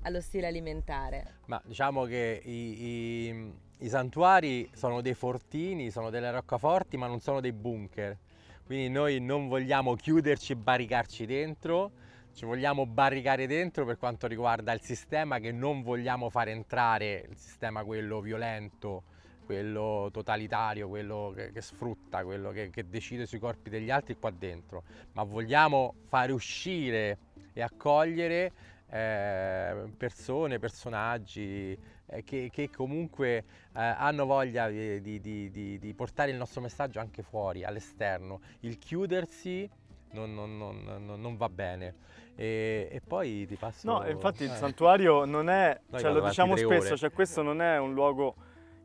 allo 0.03 0.21
stile 0.21 0.47
alimentare? 0.47 1.39
Ma 1.45 1.61
diciamo 1.65 2.05
che 2.05 2.41
i, 2.43 2.83
i 2.83 3.53
i 3.79 3.89
santuari 3.89 4.69
sono 4.73 5.01
dei 5.01 5.13
fortini, 5.13 5.91
sono 5.91 6.09
delle 6.09 6.31
roccaforti, 6.31 6.97
ma 6.97 7.07
non 7.07 7.19
sono 7.19 7.41
dei 7.41 7.51
bunker. 7.51 8.17
Quindi 8.65 8.89
noi 8.89 9.19
non 9.19 9.47
vogliamo 9.47 9.95
chiuderci 9.95 10.53
e 10.53 10.55
barricarci 10.55 11.25
dentro, 11.25 11.91
ci 12.33 12.45
vogliamo 12.45 12.85
barricare 12.85 13.47
dentro 13.47 13.85
per 13.85 13.97
quanto 13.97 14.27
riguarda 14.27 14.73
il 14.73 14.81
sistema 14.81 15.39
che 15.39 15.51
non 15.51 15.83
vogliamo 15.83 16.29
fare 16.29 16.51
entrare, 16.51 17.25
il 17.29 17.37
sistema 17.37 17.83
quello 17.83 18.19
violento, 18.19 19.03
quello 19.45 20.09
totalitario, 20.11 20.89
quello 20.89 21.31
che, 21.35 21.51
che 21.51 21.61
sfrutta, 21.61 22.23
quello 22.23 22.51
che, 22.51 22.69
che 22.69 22.89
decide 22.89 23.25
sui 23.25 23.39
corpi 23.39 23.69
degli 23.69 23.89
altri 23.89 24.17
qua 24.19 24.31
dentro, 24.31 24.83
ma 25.13 25.23
vogliamo 25.23 25.93
fare 26.07 26.31
uscire 26.31 27.17
e 27.53 27.61
accogliere 27.61 28.51
eh, 28.89 29.89
persone, 29.97 30.59
personaggi, 30.59 31.77
eh, 32.07 32.23
che, 32.23 32.49
che, 32.51 32.69
comunque 32.69 33.37
eh, 33.37 33.43
hanno 33.73 34.25
voglia 34.25 34.69
di, 34.69 35.01
di, 35.01 35.19
di, 35.19 35.79
di, 35.79 35.93
portare 35.93 36.31
il 36.31 36.37
nostro 36.37 36.61
messaggio 36.61 36.99
anche 36.99 37.21
fuori, 37.21 37.63
all'esterno. 37.63 38.41
Il 38.61 38.77
chiudersi 38.77 39.69
non, 40.11 40.33
non, 40.33 40.57
non, 40.57 41.19
non 41.19 41.37
va 41.37 41.49
bene. 41.49 41.95
E, 42.35 42.87
e, 42.91 43.01
poi 43.01 43.45
ti 43.47 43.55
passo... 43.55 43.91
No, 43.91 44.07
infatti 44.07 44.43
il 44.43 44.51
eh. 44.51 44.55
santuario 44.55 45.25
non 45.25 45.49
è, 45.49 45.79
cioè, 45.97 46.11
lo 46.11 46.21
diciamo 46.21 46.55
spesso, 46.55 46.95
cioè, 46.95 47.11
questo 47.11 47.41
non 47.41 47.61
è 47.61 47.77
un 47.77 47.93
luogo 47.93 48.35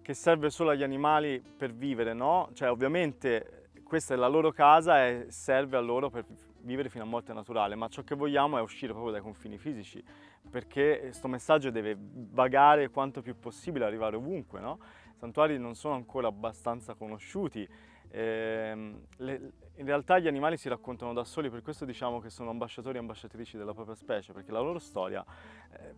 che 0.02 0.14
serve 0.14 0.50
solo 0.50 0.70
agli 0.70 0.82
animali 0.82 1.40
per 1.40 1.72
vivere, 1.72 2.12
no? 2.12 2.50
Cioè 2.54 2.70
ovviamente 2.70 3.68
questa 3.84 4.14
è 4.14 4.16
la 4.16 4.26
loro 4.26 4.50
casa 4.50 5.06
e 5.06 5.26
serve 5.28 5.76
a 5.76 5.80
loro 5.80 6.10
per 6.10 6.24
vivere 6.62 6.88
fino 6.88 7.04
a 7.04 7.06
morte 7.06 7.32
naturale, 7.32 7.74
ma 7.74 7.88
ciò 7.88 8.02
che 8.02 8.14
vogliamo 8.14 8.58
è 8.58 8.60
uscire 8.60 8.92
proprio 8.92 9.12
dai 9.12 9.20
confini 9.20 9.58
fisici, 9.58 10.02
perché 10.50 10.98
questo 11.00 11.28
messaggio 11.28 11.70
deve 11.70 11.96
vagare 11.98 12.90
quanto 12.90 13.22
più 13.22 13.38
possibile, 13.38 13.84
arrivare 13.84 14.16
ovunque, 14.16 14.60
no? 14.60 14.78
I 15.14 15.18
santuari 15.18 15.58
non 15.58 15.74
sono 15.74 15.94
ancora 15.94 16.28
abbastanza 16.28 16.94
conosciuti, 16.94 17.68
eh, 18.10 18.94
le, 19.16 19.52
in 19.76 19.86
realtà 19.86 20.18
gli 20.18 20.26
animali 20.26 20.56
si 20.56 20.68
raccontano 20.68 21.12
da 21.12 21.24
soli, 21.24 21.48
per 21.48 21.62
questo 21.62 21.84
diciamo 21.84 22.20
che 22.20 22.28
sono 22.28 22.50
ambasciatori 22.50 22.96
e 22.96 23.00
ambasciatrici 23.00 23.56
della 23.56 23.72
propria 23.72 23.94
specie, 23.94 24.32
perché 24.32 24.52
la 24.52 24.60
loro 24.60 24.78
storia, 24.78 25.24
eh, 25.72 25.94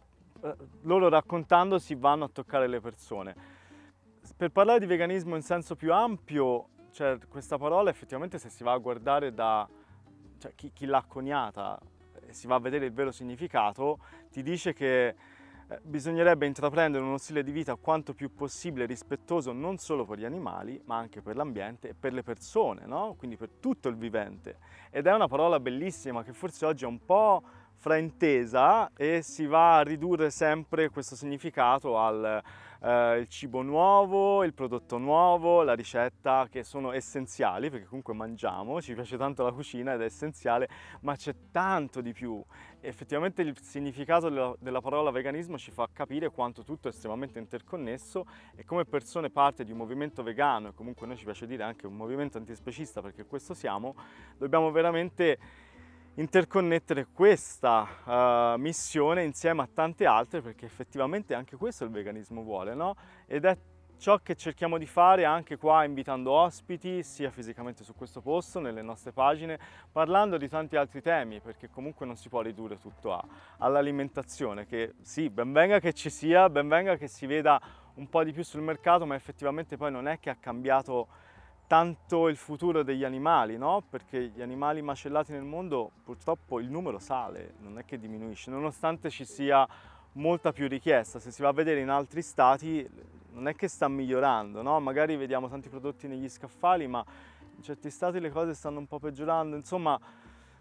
eh 0.48 0.56
loro 0.82 1.08
raccontandosi 1.08 1.94
vanno 1.94 2.24
a 2.24 2.28
toccare 2.28 2.68
le 2.68 2.80
persone. 2.80 3.34
Per 4.36 4.50
parlare 4.50 4.78
di 4.78 4.86
veganismo 4.86 5.34
in 5.34 5.42
senso 5.42 5.74
più 5.76 5.92
ampio, 5.92 6.68
cioè, 6.92 7.18
questa 7.28 7.58
parola 7.58 7.90
effettivamente 7.90 8.38
se 8.38 8.48
si 8.48 8.62
va 8.62 8.72
a 8.72 8.78
guardare 8.78 9.34
da 9.34 9.68
cioè, 10.44 10.52
chi, 10.54 10.72
chi 10.74 10.84
l'ha 10.84 11.02
coniata 11.06 11.80
e 12.26 12.34
si 12.34 12.46
va 12.46 12.56
a 12.56 12.60
vedere 12.60 12.84
il 12.84 12.92
vero 12.92 13.10
significato, 13.10 13.98
ti 14.30 14.42
dice 14.42 14.74
che 14.74 15.06
eh, 15.06 15.80
bisognerebbe 15.82 16.44
intraprendere 16.44 17.02
uno 17.02 17.16
stile 17.16 17.42
di 17.42 17.50
vita 17.50 17.76
quanto 17.76 18.12
più 18.12 18.34
possibile 18.34 18.84
rispettoso 18.84 19.52
non 19.52 19.78
solo 19.78 20.04
per 20.04 20.18
gli 20.18 20.24
animali, 20.26 20.78
ma 20.84 20.98
anche 20.98 21.22
per 21.22 21.36
l'ambiente 21.36 21.90
e 21.90 21.94
per 21.94 22.12
le 22.12 22.22
persone, 22.22 22.84
no? 22.84 23.14
quindi 23.16 23.36
per 23.36 23.48
tutto 23.58 23.88
il 23.88 23.96
vivente. 23.96 24.58
Ed 24.90 25.06
è 25.06 25.14
una 25.14 25.28
parola 25.28 25.58
bellissima 25.58 26.22
che 26.22 26.34
forse 26.34 26.66
oggi 26.66 26.84
è 26.84 26.86
un 26.86 27.02
po' 27.02 27.42
fraintesa 27.76 28.90
e 28.96 29.22
si 29.22 29.46
va 29.46 29.78
a 29.78 29.82
ridurre 29.82 30.30
sempre 30.30 30.88
questo 30.88 31.16
significato 31.16 31.98
al 31.98 32.42
eh, 32.84 33.18
il 33.20 33.28
cibo 33.28 33.62
nuovo, 33.62 34.44
il 34.44 34.52
prodotto 34.52 34.98
nuovo, 34.98 35.62
la 35.62 35.72
ricetta 35.72 36.46
che 36.50 36.62
sono 36.64 36.92
essenziali 36.92 37.70
perché 37.70 37.86
comunque 37.86 38.12
mangiamo, 38.12 38.80
ci 38.82 38.92
piace 38.92 39.16
tanto 39.16 39.42
la 39.42 39.52
cucina 39.52 39.94
ed 39.94 40.02
è 40.02 40.04
essenziale, 40.04 40.68
ma 41.00 41.16
c'è 41.16 41.34
tanto 41.50 42.00
di 42.00 42.12
più. 42.12 42.42
effettivamente 42.80 43.40
il 43.40 43.56
significato 43.62 44.56
della, 44.60 44.80
parola 44.82 45.10
veganismo 45.10 45.56
ci 45.56 45.70
fa 45.70 45.88
capire 45.90 46.28
quanto 46.28 46.62
tutto 46.62 46.88
è 46.88 46.90
estremamente 46.90 47.38
interconnesso 47.38 48.26
e 48.54 48.64
come 48.64 48.84
persone 48.84 49.30
parte 49.30 49.64
di 49.64 49.72
un 49.72 49.78
movimento 49.78 50.22
vegano 50.22 50.68
e 50.68 50.74
comunque 50.74 51.06
noi 51.06 51.16
ci 51.16 51.24
piace 51.24 51.46
dire 51.46 51.62
anche 51.62 51.86
un 51.86 51.96
movimento 51.96 52.36
antispecista 52.36 53.00
perché 53.00 53.24
questo 53.24 53.54
siamo, 53.54 53.94
dobbiamo 54.36 54.70
veramente 54.70 55.38
interconnettere 56.16 57.08
questa 57.12 58.54
uh, 58.54 58.60
missione 58.60 59.24
insieme 59.24 59.62
a 59.62 59.68
tante 59.72 60.06
altre 60.06 60.40
perché 60.42 60.64
effettivamente 60.64 61.34
anche 61.34 61.56
questo 61.56 61.84
il 61.84 61.90
veganismo 61.90 62.42
vuole, 62.42 62.74
no? 62.74 62.94
Ed 63.26 63.44
è 63.44 63.56
ciò 63.98 64.18
che 64.18 64.34
cerchiamo 64.36 64.78
di 64.78 64.86
fare 64.86 65.24
anche 65.24 65.56
qua 65.56 65.84
invitando 65.84 66.30
ospiti 66.30 67.02
sia 67.02 67.30
fisicamente 67.30 67.82
su 67.84 67.94
questo 67.94 68.20
posto, 68.20 68.60
nelle 68.60 68.82
nostre 68.82 69.12
pagine, 69.12 69.58
parlando 69.90 70.36
di 70.36 70.48
tanti 70.48 70.76
altri 70.76 71.00
temi 71.00 71.40
perché 71.40 71.68
comunque 71.68 72.06
non 72.06 72.16
si 72.16 72.28
può 72.28 72.42
ridurre 72.42 72.78
tutto 72.78 73.20
all'alimentazione 73.58 74.66
che 74.66 74.94
sì, 75.00 75.30
ben 75.30 75.52
venga 75.52 75.80
che 75.80 75.92
ci 75.92 76.10
sia, 76.10 76.48
ben 76.48 76.68
venga 76.68 76.96
che 76.96 77.08
si 77.08 77.26
veda 77.26 77.60
un 77.94 78.08
po' 78.08 78.22
di 78.24 78.32
più 78.32 78.44
sul 78.44 78.60
mercato 78.60 79.06
ma 79.06 79.14
effettivamente 79.14 79.76
poi 79.76 79.90
non 79.90 80.06
è 80.06 80.18
che 80.20 80.30
ha 80.30 80.36
cambiato 80.36 81.08
tanto 81.74 82.28
il 82.28 82.36
futuro 82.36 82.84
degli 82.84 83.02
animali, 83.02 83.58
no? 83.58 83.82
perché 83.90 84.28
gli 84.28 84.40
animali 84.40 84.80
macellati 84.80 85.32
nel 85.32 85.42
mondo 85.42 85.90
purtroppo 86.04 86.60
il 86.60 86.70
numero 86.70 87.00
sale, 87.00 87.54
non 87.58 87.78
è 87.80 87.84
che 87.84 87.98
diminuisce, 87.98 88.48
nonostante 88.48 89.10
ci 89.10 89.24
sia 89.24 89.66
molta 90.12 90.52
più 90.52 90.68
richiesta. 90.68 91.18
Se 91.18 91.32
si 91.32 91.42
va 91.42 91.48
a 91.48 91.52
vedere 91.52 91.80
in 91.80 91.88
altri 91.88 92.22
stati 92.22 92.88
non 93.32 93.48
è 93.48 93.56
che 93.56 93.66
sta 93.66 93.88
migliorando, 93.88 94.62
no? 94.62 94.78
magari 94.78 95.16
vediamo 95.16 95.48
tanti 95.48 95.68
prodotti 95.68 96.06
negli 96.06 96.28
scaffali, 96.28 96.86
ma 96.86 97.04
in 97.56 97.62
certi 97.64 97.90
stati 97.90 98.20
le 98.20 98.30
cose 98.30 98.54
stanno 98.54 98.78
un 98.78 98.86
po' 98.86 99.00
peggiorando, 99.00 99.56
insomma 99.56 99.98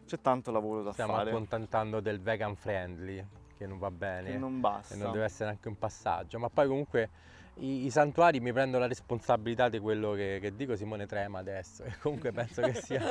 c'è 0.08 0.20
tanto 0.20 0.50
lavoro 0.50 0.82
da 0.82 0.94
Stiamo 0.94 1.12
fare. 1.12 1.26
Stiamo 1.26 1.46
accontentando 1.46 2.00
del 2.00 2.22
vegan 2.22 2.56
friendly, 2.56 3.24
che 3.56 3.68
non 3.68 3.78
va 3.78 3.92
bene. 3.92 4.32
Che 4.32 4.38
non 4.40 4.60
basta. 4.60 4.96
E 4.96 4.98
non 4.98 5.12
deve 5.12 5.26
essere 5.26 5.52
anche 5.52 5.68
un 5.68 5.78
passaggio, 5.78 6.40
ma 6.40 6.50
poi 6.50 6.68
comunque 6.68 7.10
i, 7.58 7.86
i, 7.86 7.90
santuari 7.92 8.40
mi 8.40 8.52
prendo 8.52 8.80
la 8.80 8.88
responsabilità 8.88 9.70
di 9.70 9.80
quello 9.80 10.14
che, 10.14 10.40
che 10.42 10.56
dico 10.56 10.76
Simone 10.76 11.06
Trema 11.06 11.40
adesso 11.40 11.84
e 11.86 11.94
comunque 12.02 12.32
penso 12.32 12.62
che, 12.62 12.74
sia, 12.74 13.04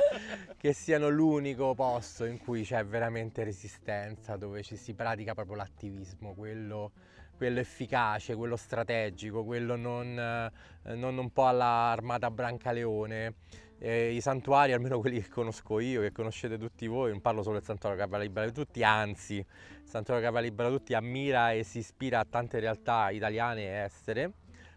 che, 0.56 0.72
siano 0.72 1.08
l'unico 1.08 1.74
posto 1.74 2.24
in 2.24 2.38
cui 2.38 2.62
c'è 2.62 2.84
veramente 2.84 3.44
resistenza, 3.44 4.36
dove 4.36 4.62
ci 4.62 4.76
si 4.76 4.94
pratica 4.94 5.34
proprio 5.34 5.56
l'attivismo, 5.56 6.34
quello, 6.34 6.90
quello 7.36 7.60
efficace, 7.60 8.34
quello 8.34 8.56
strategico, 8.56 9.44
quello 9.44 9.76
non, 9.76 10.18
eh, 10.18 10.94
non 10.94 11.18
un 11.18 11.30
po' 11.30 11.46
all'armata 11.46 12.30
Brancaleone. 12.30 13.34
Eh, 13.84 14.12
I 14.14 14.20
santuari, 14.20 14.72
almeno 14.72 15.00
quelli 15.00 15.20
che 15.20 15.28
conosco 15.28 15.80
io, 15.80 16.02
che 16.02 16.12
conoscete 16.12 16.56
tutti 16.56 16.86
voi, 16.86 17.10
non 17.10 17.20
parlo 17.20 17.42
solo 17.42 17.56
del 17.56 17.64
santuario 17.64 17.98
Cappella 17.98 18.22
Libera 18.22 18.46
di 18.46 18.52
tutti, 18.52 18.84
anzi, 18.84 19.38
il 19.38 19.88
santuario 19.88 20.24
Cappella 20.24 20.46
Libera 20.46 20.68
di 20.68 20.76
tutti 20.76 20.94
ammira 20.94 21.50
e 21.50 21.64
si 21.64 21.78
ispira 21.78 22.20
a 22.20 22.24
tante 22.24 22.60
realtà 22.60 23.10
italiane 23.10 23.62
e 23.62 23.82
estere, 23.82 24.30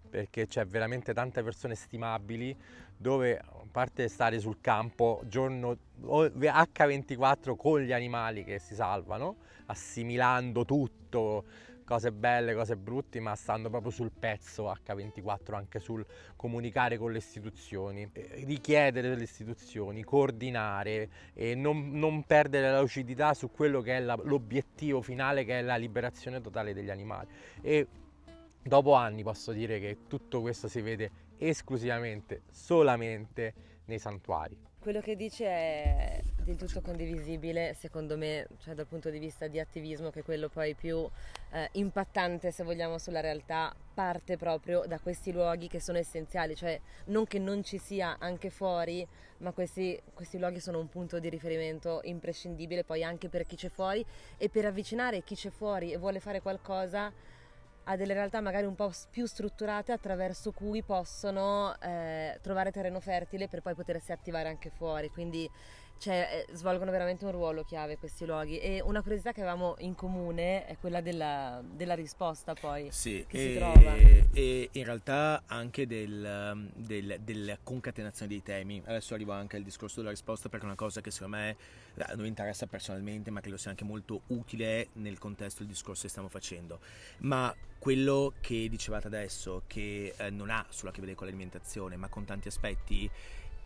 perché 0.10 0.48
c'è 0.48 0.66
veramente 0.66 1.14
tante 1.14 1.44
persone 1.44 1.76
stimabili 1.76 2.58
dove, 2.98 3.38
a 3.38 3.68
parte 3.72 4.08
stare 4.08 4.40
sul 4.40 4.60
campo 4.60 5.22
giorno 5.28 5.78
H24 6.02 7.56
con 7.56 7.82
gli 7.82 7.92
animali 7.92 8.44
che 8.44 8.58
si 8.58 8.74
salvano, 8.74 9.36
assimilando 9.68 10.66
tutto, 10.66 11.44
cose 11.86 12.12
belle, 12.12 12.54
cose 12.54 12.76
brutte, 12.76 13.20
ma 13.20 13.36
stando 13.36 13.70
proprio 13.70 13.92
sul 13.92 14.12
pezzo 14.12 14.66
H24, 14.66 15.54
anche 15.54 15.80
sul 15.80 16.06
comunicare 16.36 16.98
con 16.98 17.12
le 17.12 17.20
istituzioni, 17.20 18.10
eh, 18.12 18.44
richiedere 18.46 19.10
delle 19.10 19.24
istituzioni, 19.24 20.04
coordinare 20.04 21.10
e 21.34 21.56
non, 21.56 21.92
non 21.92 22.24
perdere 22.24 22.70
la 22.72 22.82
lucidità 22.82 23.34
su 23.34 23.52
quello 23.52 23.82
che 23.82 23.98
è 23.98 24.02
l'obiettivo 24.02 25.02
finale 25.02 25.46
che 25.46 25.60
è 25.60 25.62
la 25.62 25.78
liberazione 25.78 26.42
totale 26.42 26.74
degli 26.74 26.90
animali. 26.90 27.28
E 27.62 27.88
dopo 28.62 28.94
anni 28.94 29.24
posso 29.24 29.52
dire 29.52 29.80
che 29.80 30.00
tutto 30.08 30.42
questo 30.42 30.68
si 30.68 30.82
vede 30.82 31.24
esclusivamente, 31.38 32.42
solamente 32.50 33.54
nei 33.86 34.00
santuari. 34.00 34.58
Quello 34.80 35.02
che 35.02 35.16
dice 35.16 35.46
è 35.46 36.22
del 36.46 36.58
tutto 36.58 36.80
condivisibile, 36.80 37.74
secondo 37.74 38.16
me, 38.18 38.48
cioè 38.60 38.76
dal 38.76 38.86
punto 38.86 39.10
di 39.10 39.18
vista 39.18 39.48
di 39.48 39.60
attivismo, 39.60 40.12
che 40.12 40.20
è 40.20 40.24
quello 40.24 40.48
poi 40.48 40.76
più 40.76 41.10
eh, 41.52 41.70
impattante, 41.74 42.52
se 42.52 42.64
vogliamo, 42.64 43.00
sulla 43.00 43.20
realtà, 43.20 43.76
parte 43.96 44.38
proprio 44.38 44.84
da 44.86 45.00
questi 45.00 45.32
luoghi 45.32 45.68
che 45.68 45.82
sono 45.82 45.98
essenziali, 45.98 46.56
cioè 46.56 46.80
non 47.06 47.26
che 47.26 47.40
non 47.40 47.64
ci 47.64 47.80
sia 47.80 48.18
anche 48.20 48.52
fuori, 48.52 49.06
ma 49.38 49.54
questi, 49.54 50.00
questi 50.14 50.38
luoghi 50.38 50.60
sono 50.60 50.80
un 50.80 50.88
punto 50.88 51.18
di 51.18 51.30
riferimento 51.30 52.02
imprescindibile 52.04 52.84
poi 52.84 53.04
anche 53.04 53.28
per 53.28 53.48
chi 53.48 53.56
c'è 53.56 53.70
fuori 53.70 54.06
e 54.38 54.48
per 54.48 54.66
avvicinare 54.66 55.24
chi 55.24 55.36
c'è 55.36 55.50
fuori 55.50 55.92
e 55.92 55.98
vuole 55.98 56.20
fare 56.20 56.42
qualcosa 56.42 57.12
a 57.88 57.96
delle 57.96 58.14
realtà 58.14 58.42
magari 58.42 58.66
un 58.66 58.76
po' 58.76 58.92
più 59.12 59.26
strutturate 59.26 59.92
attraverso 59.92 60.52
cui 60.52 60.82
possono 60.82 61.76
eh, 61.80 62.40
trovare 62.42 62.72
terreno 62.72 63.00
fertile 63.00 63.48
per 63.48 63.62
poi 63.62 63.76
potersi 63.76 64.12
attivare 64.12 64.50
anche 64.50 64.72
fuori. 64.72 65.10
Quindi 65.10 65.50
cioè, 65.98 66.46
eh, 66.48 66.56
svolgono 66.56 66.92
veramente 66.92 67.26
un 67.26 67.32
ruolo 67.32 67.64
chiave 67.64 67.98
questi 67.98 68.26
luoghi 68.26 68.60
e 68.60 68.82
una 68.82 69.02
curiosità 69.02 69.32
che 69.32 69.42
avevamo 69.42 69.76
in 69.80 69.96
comune 69.96 70.66
è 70.66 70.78
quella 70.80 71.02
della, 71.02 71.62
della 71.64 71.96
risposta 71.96 72.54
poi 72.54 72.90
sì, 72.92 73.26
che 73.28 73.38
e, 73.38 73.52
si 73.52 73.58
trova. 73.58 73.96
E 74.34 74.70
in 74.72 74.84
realtà 74.84 75.44
anche 75.46 75.88
del, 75.88 76.70
del, 76.76 77.18
della 77.22 77.58
concatenazione 77.62 78.30
dei 78.30 78.44
temi. 78.44 78.82
Adesso 78.86 79.14
arrivo 79.14 79.32
anche 79.32 79.56
al 79.56 79.64
discorso 79.64 79.98
della 80.00 80.12
risposta 80.12 80.50
perché 80.50 80.66
è 80.66 80.68
una 80.68 80.78
cosa 80.78 81.02
che 81.02 81.12
secondo 81.12 81.38
me 81.38 81.56
a 81.98 82.14
noi 82.16 82.28
interessa 82.28 82.68
personalmente 82.68 83.32
ma 83.32 83.40
credo 83.40 83.58
sia 83.58 83.70
anche 83.70 83.86
molto 83.86 84.22
utile 84.28 84.90
nel 84.94 85.18
contesto 85.18 85.60
del 85.60 85.72
discorso 85.72 86.04
che 86.04 86.10
stiamo 86.10 86.28
facendo. 86.28 86.80
Ma 87.20 87.54
quello 87.80 88.34
che 88.42 88.68
dicevate 88.68 89.08
adesso, 89.08 89.62
che 89.68 90.14
eh, 90.18 90.30
non 90.30 90.50
ha 90.50 90.66
solo 90.70 90.90
a 90.90 90.92
che 90.92 91.00
vedere 91.00 91.18
con 91.18 91.28
l'alimentazione 91.28 91.96
ma 91.96 92.08
con 92.08 92.26
tanti 92.26 92.48
aspetti, 92.48 93.10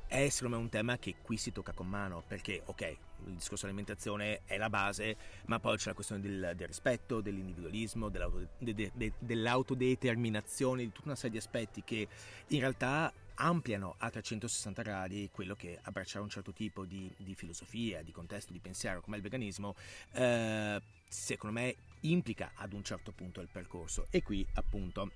è 0.09 0.27
secondo 0.29 0.57
me 0.57 0.63
un 0.63 0.69
tema 0.69 0.97
che 0.97 1.15
qui 1.21 1.37
si 1.37 1.51
tocca 1.51 1.71
con 1.71 1.87
mano 1.87 2.23
perché 2.27 2.63
ok 2.65 2.81
il 2.81 3.33
discorso 3.35 3.65
dell'alimentazione 3.65 4.41
è 4.45 4.57
la 4.57 4.69
base 4.69 5.15
ma 5.45 5.59
poi 5.59 5.77
c'è 5.77 5.89
la 5.89 5.93
questione 5.93 6.21
del, 6.21 6.53
del 6.55 6.67
rispetto 6.67 7.21
dell'individualismo 7.21 8.09
de, 8.09 8.49
de, 8.57 9.13
dell'autodeterminazione 9.19 10.81
di 10.81 10.91
tutta 10.91 11.07
una 11.07 11.15
serie 11.15 11.31
di 11.31 11.37
aspetti 11.37 11.83
che 11.83 12.07
in 12.47 12.59
realtà 12.59 13.13
ampliano 13.35 13.95
a 13.99 14.09
360 14.09 14.81
gradi 14.81 15.29
quello 15.31 15.55
che 15.55 15.77
abbracciare 15.83 16.23
un 16.23 16.29
certo 16.29 16.51
tipo 16.51 16.85
di, 16.85 17.09
di 17.15 17.35
filosofia, 17.35 18.01
di 18.01 18.11
contesto, 18.11 18.51
di 18.51 18.59
pensiero 18.59 18.99
come 18.99 19.15
il 19.15 19.21
veganismo, 19.21 19.75
eh, 20.11 20.81
secondo 21.07 21.57
me 21.57 21.75
implica 22.01 22.51
ad 22.55 22.73
un 22.73 22.83
certo 22.83 23.13
punto 23.13 23.39
il 23.39 23.47
percorso. 23.49 24.07
E 24.09 24.21
qui 24.23 24.45
appunto 24.55 25.11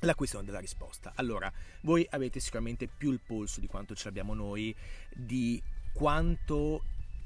la 0.00 0.14
questione 0.14 0.44
della 0.44 0.60
risposta. 0.60 1.12
Allora, 1.16 1.52
voi 1.82 2.06
avete 2.10 2.40
sicuramente 2.40 2.86
più 2.86 3.10
il 3.10 3.20
polso 3.24 3.60
di 3.60 3.66
quanto 3.66 3.94
ce 3.94 4.04
l'abbiamo 4.04 4.34
noi, 4.34 4.74
di 5.14 5.60
quanto 5.92 6.82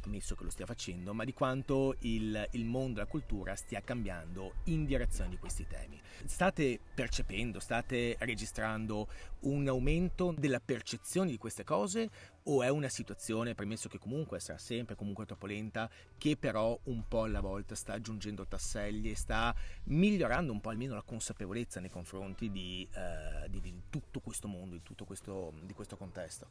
ammesso 0.09 0.35
che 0.35 0.45
lo 0.45 0.51
stia 0.51 0.67
facendo, 0.67 1.13
ma 1.15 1.25
di 1.25 1.33
quanto 1.33 1.97
il, 2.01 2.49
il 2.53 2.65
mondo 2.65 3.01
la 3.01 3.07
cultura 3.07 3.55
stia 3.55 3.81
cambiando 3.81 4.55
in 4.65 4.85
direzione 4.85 5.31
di 5.31 5.39
questi 5.39 5.67
temi. 5.67 6.01
State 6.25 6.79
percependo, 6.95 7.61
state 7.61 8.17
registrando 8.21 9.09
un 9.41 9.67
aumento 9.69 10.35
della 10.37 10.61
percezione 10.61 11.31
di 11.31 11.39
queste 11.39 11.65
cose 11.65 12.11
o 12.45 12.63
è 12.63 12.69
una 12.69 12.89
situazione, 12.89 13.55
premesso 13.55 13.89
che 13.89 13.99
comunque 13.99 14.41
sarà 14.41 14.59
sempre 14.59 14.95
comunque 14.95 15.27
troppo 15.27 15.47
lenta, 15.47 15.89
che 16.19 16.37
però 16.37 16.79
un 16.85 17.07
po' 17.07 17.23
alla 17.23 17.41
volta 17.41 17.75
sta 17.75 17.93
aggiungendo 17.93 18.47
tasselli 18.47 19.11
e 19.11 19.17
sta 19.17 19.55
migliorando 19.85 20.53
un 20.53 20.61
po' 20.61 20.71
almeno 20.71 20.95
la 20.95 21.03
consapevolezza 21.03 21.81
nei 21.81 21.91
confronti 21.91 22.51
di, 22.51 22.89
uh, 22.95 23.49
di, 23.49 23.61
di 23.61 23.83
tutto 23.91 24.21
questo 24.21 24.49
mondo, 24.49 24.75
di 24.75 24.83
tutto 24.83 25.05
questo, 25.05 25.53
di 25.63 25.73
questo 25.73 25.97
contesto? 25.97 26.49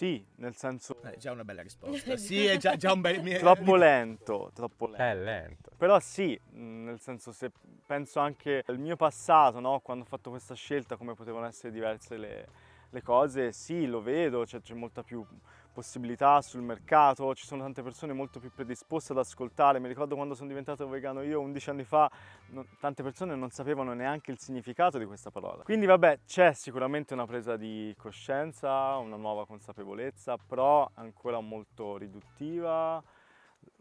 Sì, 0.00 0.24
nel 0.36 0.56
senso... 0.56 0.96
È 1.02 1.18
già 1.18 1.30
una 1.30 1.44
bella 1.44 1.60
risposta. 1.60 2.16
sì, 2.16 2.46
è 2.46 2.56
già, 2.56 2.74
già 2.74 2.90
un 2.90 3.02
bel... 3.02 3.20
troppo 3.36 3.76
lento, 3.76 4.50
troppo 4.54 4.86
lento. 4.86 5.02
È 5.02 5.14
lento. 5.14 5.70
Però 5.76 6.00
sì, 6.00 6.40
nel 6.52 6.98
senso 6.98 7.32
se 7.32 7.52
penso 7.84 8.18
anche 8.18 8.62
al 8.64 8.78
mio 8.78 8.96
passato, 8.96 9.60
no? 9.60 9.80
quando 9.80 10.04
ho 10.04 10.06
fatto 10.06 10.30
questa 10.30 10.54
scelta, 10.54 10.96
come 10.96 11.12
potevano 11.12 11.44
essere 11.44 11.70
diverse 11.70 12.16
le, 12.16 12.48
le 12.88 13.02
cose, 13.02 13.52
sì, 13.52 13.84
lo 13.84 14.00
vedo, 14.00 14.46
cioè, 14.46 14.62
c'è 14.62 14.72
molta 14.72 15.02
più 15.02 15.22
possibilità 15.72 16.40
sul 16.42 16.62
mercato, 16.62 17.34
ci 17.34 17.46
sono 17.46 17.62
tante 17.62 17.82
persone 17.82 18.12
molto 18.12 18.38
più 18.40 18.50
predisposte 18.52 19.12
ad 19.12 19.18
ascoltare. 19.18 19.78
Mi 19.78 19.88
ricordo 19.88 20.14
quando 20.14 20.34
sono 20.34 20.48
diventato 20.48 20.88
vegano 20.88 21.22
io 21.22 21.40
11 21.40 21.70
anni 21.70 21.84
fa, 21.84 22.10
no, 22.50 22.66
tante 22.78 23.02
persone 23.02 23.34
non 23.34 23.50
sapevano 23.50 23.92
neanche 23.94 24.30
il 24.30 24.38
significato 24.38 24.98
di 24.98 25.04
questa 25.04 25.30
parola. 25.30 25.62
Quindi 25.62 25.86
vabbè, 25.86 26.20
c'è 26.26 26.52
sicuramente 26.52 27.14
una 27.14 27.26
presa 27.26 27.56
di 27.56 27.94
coscienza, 27.96 28.96
una 28.96 29.16
nuova 29.16 29.46
consapevolezza, 29.46 30.36
però 30.36 30.88
ancora 30.94 31.40
molto 31.40 31.96
riduttiva, 31.96 33.02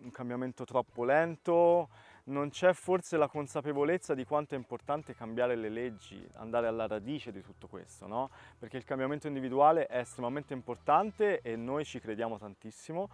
un 0.01 0.11
cambiamento 0.11 0.63
troppo 0.65 1.03
lento 1.03 1.89
non 2.29 2.49
c'è 2.49 2.73
forse 2.73 3.17
la 3.17 3.27
consapevolezza 3.27 4.13
di 4.13 4.23
quanto 4.23 4.55
è 4.55 4.57
importante 4.57 5.15
cambiare 5.15 5.55
le 5.55 5.69
leggi, 5.69 6.25
andare 6.35 6.67
alla 6.67 6.87
radice 6.87 7.31
di 7.31 7.41
tutto 7.41 7.67
questo, 7.67 8.07
no? 8.07 8.29
Perché 8.57 8.77
il 8.77 8.83
cambiamento 8.83 9.27
individuale 9.27 9.87
è 9.87 9.97
estremamente 9.99 10.53
importante 10.53 11.41
e 11.41 11.55
noi 11.55 11.85
ci 11.85 11.99
crediamo 11.99 12.37
tantissimo, 12.37 13.09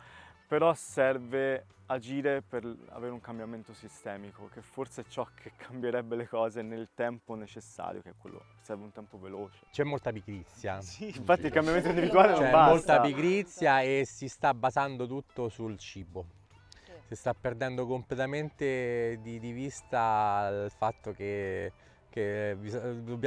però 0.48 0.74
serve 0.74 1.66
agire 1.88 2.42
per 2.42 2.64
avere 2.90 3.12
un 3.12 3.22
cambiamento 3.22 3.74
sistemico, 3.74 4.50
che 4.52 4.62
forse 4.62 5.02
è 5.02 5.06
ciò 5.08 5.28
che 5.34 5.52
cambierebbe 5.56 6.16
le 6.16 6.28
cose 6.28 6.62
nel 6.62 6.90
tempo 6.94 7.36
necessario, 7.36 8.02
che 8.02 8.10
è 8.10 8.14
quello, 8.18 8.44
serve 8.62 8.84
un 8.84 8.92
tempo 8.92 9.20
veloce. 9.20 9.66
C'è 9.72 9.84
molta 9.84 10.12
pigrizia. 10.12 10.82
Sì, 10.86 11.08
infatti 11.08 11.46
il 11.46 11.52
cambiamento 11.52 11.90
individuale 11.90 12.34
C'è 12.34 12.42
non 12.42 12.52
basta. 12.52 12.66
C'è 12.66 12.72
molta 12.72 13.02
pigrizia 13.02 13.82
e 13.82 14.04
si 14.06 14.28
sta 14.28 14.54
basando 14.54 15.08
tutto 15.08 15.50
sul 15.50 15.78
cibo 15.78 16.44
si 17.08 17.16
sta 17.16 17.34
perdendo 17.34 17.86
completamente 17.86 19.20
di, 19.22 19.40
di 19.40 19.52
vista 19.52 20.50
il 20.66 20.72
fatto 20.72 21.14
che, 21.14 21.72
che 22.10 22.58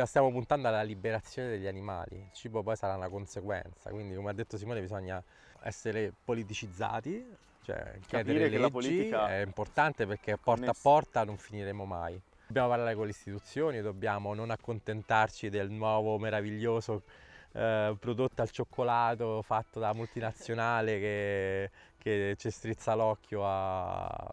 stiamo 0.05 0.31
puntando 0.31 0.69
alla 0.69 0.83
liberazione 0.83 1.49
degli 1.49 1.67
animali, 1.67 2.17
il 2.17 2.31
cibo 2.33 2.62
poi 2.62 2.77
sarà 2.77 2.95
una 2.95 3.09
conseguenza, 3.09 3.91
quindi 3.91 4.14
come 4.14 4.31
ha 4.31 4.35
detto 4.35 4.57
Simone 4.57 4.81
bisogna 4.81 5.23
essere 5.62 6.12
politicizzati, 6.25 7.37
cioè 7.62 7.99
chiedere 8.07 8.49
leggi 8.49 8.71
politica 8.71 9.29
è 9.29 9.43
importante 9.43 10.07
perché 10.07 10.37
porta 10.38 10.71
a 10.71 10.77
porta 10.81 11.25
non 11.25 11.37
finiremo 11.37 11.85
mai. 11.85 12.21
Dobbiamo 12.47 12.69
parlare 12.69 12.95
con 12.95 13.05
le 13.05 13.11
istituzioni, 13.11 13.83
dobbiamo 13.83 14.33
non 14.33 14.51
accontentarci 14.51 15.51
del 15.51 15.71
nuovo 15.71 16.19
meraviglioso 16.19 17.03
eh, 17.53 17.95
prodotto 17.99 18.41
al 18.41 18.51
cioccolato 18.51 19.43
fatto 19.43 19.79
da 19.81 19.93
multinazionale 19.93 20.99
che, 20.99 21.71
che 22.09 22.37
ci 22.38 22.51
strizza 22.51 22.94
l'occhio 22.94 23.44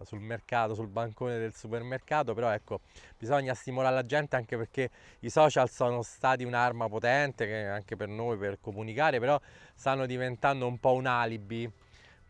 sul 0.04 0.20
mercato, 0.20 0.74
sul 0.74 0.88
bancone 0.88 1.38
del 1.38 1.54
supermercato, 1.54 2.34
però 2.34 2.50
ecco, 2.50 2.80
bisogna 3.18 3.54
stimolare 3.54 3.96
la 3.96 4.06
gente 4.06 4.36
anche 4.36 4.58
perché 4.58 4.90
i 5.20 5.30
social 5.30 5.70
sono 5.70 6.02
stati 6.02 6.44
un'arma 6.44 6.88
potente 6.88 7.66
anche 7.66 7.96
per 7.96 8.08
noi 8.08 8.38
per 8.38 8.60
comunicare, 8.62 9.20
però 9.20 9.40
stanno 9.74 10.06
diventando 10.06 10.68
un 10.68 10.80
po' 10.80 10.94
un 10.94 11.06
alibi 11.06 11.70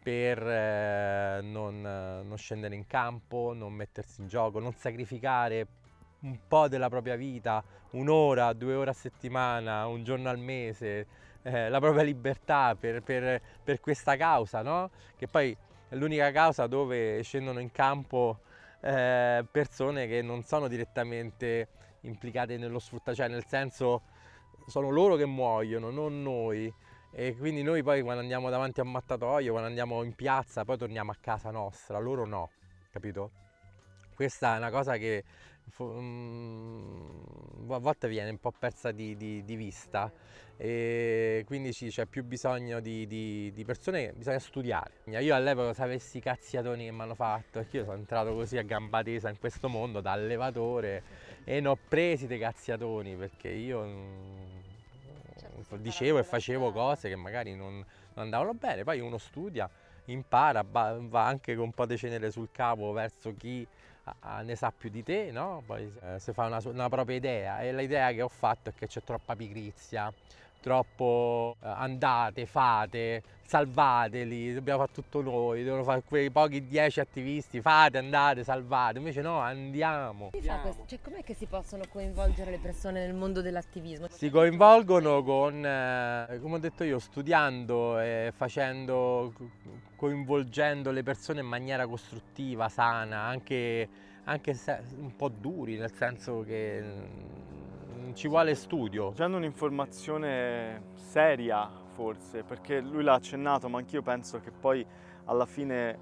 per 0.02 0.42
eh, 0.48 1.40
non, 1.42 1.82
non 1.82 2.38
scendere 2.38 2.76
in 2.76 2.86
campo, 2.86 3.54
non 3.54 3.74
mettersi 3.74 4.22
in 4.22 4.28
gioco, 4.28 4.60
non 4.60 4.74
sacrificare 4.74 5.68
un 6.22 6.40
po' 6.48 6.68
della 6.68 6.90
propria 6.90 7.16
vita, 7.16 7.64
un'ora, 7.92 8.54
due 8.54 8.74
ore 8.74 8.90
a 8.90 8.94
settimana, 8.94 9.86
un 9.86 10.04
giorno 10.04 10.30
al 10.30 10.40
mese, 10.40 11.08
eh, 11.46 11.70
la 11.70 11.80
propria 11.80 12.04
libertà 12.04 12.76
per, 12.76 13.04
per, 13.04 13.40
per, 13.64 13.80
questa 13.80 14.18
causa, 14.18 14.64
no? 14.64 14.90
Che 15.16 15.28
poi 15.28 15.56
è 15.88 15.96
l'unica 15.96 16.32
causa 16.32 16.66
dove 16.66 17.22
scendono 17.22 17.60
in 17.60 17.72
campo 17.72 18.40
eh, 18.82 19.46
persone 19.52 20.08
che 20.08 20.24
non 20.24 20.42
sono 20.42 20.68
direttamente 20.68 21.68
implicate 22.02 22.58
nello 22.58 22.80
sfruttamento, 22.80 23.22
cioè 23.22 23.32
nel 23.32 23.46
senso 23.46 24.02
sono 24.66 24.90
loro 24.90 25.16
che 25.16 25.26
muoiono, 25.26 25.92
non 25.92 26.24
noi. 26.24 26.74
E 27.12 27.38
quindi 27.38 27.62
noi 27.62 27.84
poi 27.84 28.02
quando 28.02 28.22
andiamo 28.22 28.50
davanti 28.50 28.80
a 28.80 28.84
un 28.84 28.92
mattatoio, 28.92 29.52
quando 29.52 29.70
andiamo 29.70 30.04
in 30.04 30.16
piazza, 30.16 30.66
poi 30.66 30.78
torniamo 30.78 31.12
a 31.12 31.18
casa 31.22 31.52
nostra, 31.52 32.00
loro 32.00 32.26
no, 32.26 32.50
capito? 32.92 33.32
Questa 34.16 34.56
è 34.56 34.58
una 34.58 34.72
cosa 34.72 34.98
che 34.98 35.24
a 37.74 37.80
volte 37.80 38.08
viene 38.08 38.30
un 38.30 38.38
po' 38.38 38.52
persa 38.58 38.92
di, 38.92 39.16
di, 39.16 39.44
di 39.44 39.56
vista 39.56 40.12
e 40.58 41.44
quindi 41.46 41.72
c'è 41.72 42.06
più 42.06 42.24
bisogno 42.24 42.80
di, 42.80 43.06
di, 43.08 43.64
persone, 43.66 44.14
bisogna 44.14 44.40
studiare. 44.40 44.92
Io 45.06 45.36
all'epoca 45.36 45.74
sapessi 45.74 46.18
i 46.18 46.22
cazziatoni 46.22 46.86
che 46.86 46.92
mi 46.92 47.02
hanno 47.02 47.16
fatto, 47.16 47.60
perché 47.60 47.78
io 47.78 47.84
sono 47.84 47.98
entrato 47.98 48.34
così 48.34 48.58
a 48.58 48.62
gamba 48.62 49.04
tesa 49.04 49.30
in 49.30 49.38
questo 49.38 49.68
mondo 49.68 50.00
da 50.00 50.14
allevatore 50.14 51.04
e 51.44 51.60
ne 51.60 51.68
ho 51.68 51.78
presi 51.88 52.26
dei 52.26 52.40
cazziatoni 52.40 53.16
perché 53.16 53.50
io 53.50 53.84
certo, 55.38 55.76
dicevo 55.78 56.20
e 56.20 56.24
facevo 56.24 56.72
cose 56.72 57.10
che 57.10 57.16
magari 57.16 57.54
non, 57.54 57.74
non 57.76 57.86
andavano 58.24 58.54
bene, 58.54 58.84
poi 58.84 59.02
uno 59.02 59.18
studia, 59.18 59.70
impara, 60.06 60.64
va 60.66 61.26
anche 61.26 61.56
con 61.56 61.66
un 61.66 61.72
po' 61.74 61.86
di 61.86 61.98
cenere 61.98 62.32
sul 62.32 62.50
capo 62.52 62.94
verso 62.94 63.34
chi 63.36 63.68
ne 64.44 64.56
sa 64.56 64.72
più 64.72 64.90
di 64.90 65.04
te, 65.04 65.32
no? 65.32 65.64
Poi 65.66 65.92
eh, 66.02 66.20
si 66.20 66.32
fa 66.34 66.46
una, 66.46 66.62
una 66.66 66.90
propria 66.90 67.16
idea 67.16 67.62
e 67.62 67.74
l'idea 67.74 68.12
che 68.12 68.22
ho 68.22 68.28
fatto 68.28 68.70
è 68.70 68.74
che 68.74 68.88
c'è 68.88 69.02
troppa 69.04 69.36
pigrizia, 69.36 70.12
troppo 70.66 71.58
eh, 71.62 71.68
andate, 71.68 72.48
fate, 72.48 73.22
salvateli, 73.46 74.52
dobbiamo 74.56 74.80
fare 74.80 74.92
tutto 74.92 75.22
noi, 75.22 75.64
devono 75.64 75.84
fare 75.84 76.02
quei 76.02 76.32
pochi 76.32 76.66
dieci 76.66 77.00
attivisti, 77.00 77.62
fate, 77.62 78.00
andate, 78.00 78.44
salvate, 78.44 78.98
invece 78.98 79.22
no, 79.22 79.38
andiamo. 79.38 80.32
Cioè, 80.88 81.00
com'è 81.04 81.24
che 81.24 81.36
si 81.36 81.46
possono 81.46 81.84
coinvolgere 81.88 82.50
le 82.50 82.58
persone 82.58 83.06
nel 83.06 83.14
mondo 83.14 83.42
dell'attivismo? 83.42 84.08
Si 84.10 84.32
coinvolgono 84.32 85.22
con, 85.22 85.64
eh, 85.64 86.40
come 86.42 86.56
ho 86.56 86.60
detto 86.60 86.84
io, 86.84 86.98
studiando 86.98 88.00
e 88.00 88.34
facendo, 88.36 89.34
coinvolgendo 89.96 90.90
le 90.90 91.04
persone 91.04 91.42
in 91.42 91.48
maniera 91.48 91.86
costruttiva, 91.86 92.70
sana, 92.70 93.20
anche, 93.20 93.88
anche 94.24 94.60
un 94.98 95.16
po' 95.16 95.30
duri, 95.30 95.78
nel 95.78 95.94
senso 95.94 96.42
che 96.42 96.84
ci 98.14 98.28
vuole 98.28 98.56
studio. 98.56 99.12
Facendo 99.12 99.38
un'informazione 99.38 100.92
seria 100.94 101.70
forse, 101.94 102.44
perché 102.44 102.82
lui 102.82 103.04
l'ha 103.04 103.14
accennato, 103.14 103.70
ma 103.70 103.80
anch'io 103.80 104.02
penso 104.02 104.40
che 104.40 104.52
poi 104.52 104.86
alla 105.26 105.46
fine 105.46 105.98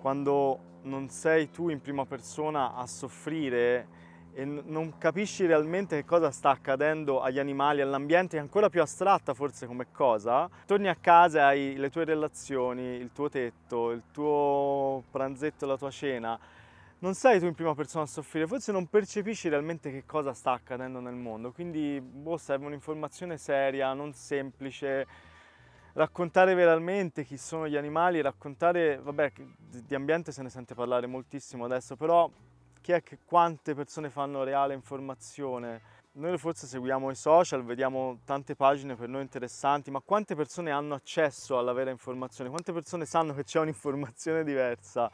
quando 0.00 0.66
non 0.82 1.08
sei 1.08 1.50
tu 1.50 1.68
in 1.68 1.80
prima 1.80 2.06
persona 2.06 2.74
a 2.74 2.86
soffrire 2.86 3.96
e 4.32 4.44
non 4.44 4.98
capisci 4.98 5.46
realmente 5.46 5.96
che 5.96 6.04
cosa 6.04 6.30
sta 6.30 6.50
accadendo 6.50 7.20
agli 7.20 7.38
animali, 7.38 7.80
all'ambiente, 7.80 8.36
è 8.36 8.40
ancora 8.40 8.68
più 8.70 8.80
astratta 8.80 9.34
forse 9.34 9.66
come 9.66 9.88
cosa, 9.90 10.48
torni 10.64 10.88
a 10.88 10.94
casa 10.94 11.40
e 11.40 11.42
hai 11.42 11.76
le 11.76 11.90
tue 11.90 12.04
relazioni, 12.04 12.82
il 12.82 13.10
tuo 13.12 13.28
tetto, 13.28 13.90
il 13.90 14.04
tuo 14.12 15.02
pranzetto, 15.10 15.66
la 15.66 15.76
tua 15.76 15.90
cena 15.90 16.38
non 17.00 17.14
sei 17.14 17.38
tu 17.38 17.46
in 17.46 17.54
prima 17.54 17.74
persona 17.74 18.04
a 18.04 18.06
soffrire, 18.06 18.46
forse 18.46 18.72
non 18.72 18.86
percepisci 18.88 19.48
realmente 19.48 19.90
che 19.90 20.04
cosa 20.04 20.32
sta 20.32 20.52
accadendo 20.52 20.98
nel 21.00 21.14
mondo, 21.14 21.52
quindi 21.52 22.00
boh, 22.00 22.36
serve 22.36 22.66
un'informazione 22.66 23.38
seria, 23.38 23.92
non 23.92 24.12
semplice, 24.12 25.06
raccontare 25.92 26.54
veramente 26.54 27.24
chi 27.24 27.36
sono 27.36 27.68
gli 27.68 27.76
animali, 27.76 28.20
raccontare, 28.20 28.98
vabbè, 28.98 29.32
di 29.84 29.94
ambiente 29.94 30.32
se 30.32 30.42
ne 30.42 30.50
sente 30.50 30.74
parlare 30.74 31.06
moltissimo 31.06 31.64
adesso, 31.64 31.94
però 31.94 32.28
chi 32.80 32.92
è 32.92 33.02
che 33.02 33.18
quante 33.24 33.74
persone 33.74 34.10
fanno 34.10 34.42
reale 34.42 34.74
informazione? 34.74 35.96
Noi 36.12 36.36
forse 36.36 36.66
seguiamo 36.66 37.10
i 37.10 37.14
social, 37.14 37.64
vediamo 37.64 38.18
tante 38.24 38.56
pagine 38.56 38.96
per 38.96 39.08
noi 39.08 39.22
interessanti, 39.22 39.92
ma 39.92 40.00
quante 40.00 40.34
persone 40.34 40.72
hanno 40.72 40.94
accesso 40.94 41.58
alla 41.58 41.72
vera 41.72 41.90
informazione? 41.90 42.50
Quante 42.50 42.72
persone 42.72 43.04
sanno 43.04 43.34
che 43.34 43.44
c'è 43.44 43.60
un'informazione 43.60 44.42
diversa? 44.42 45.08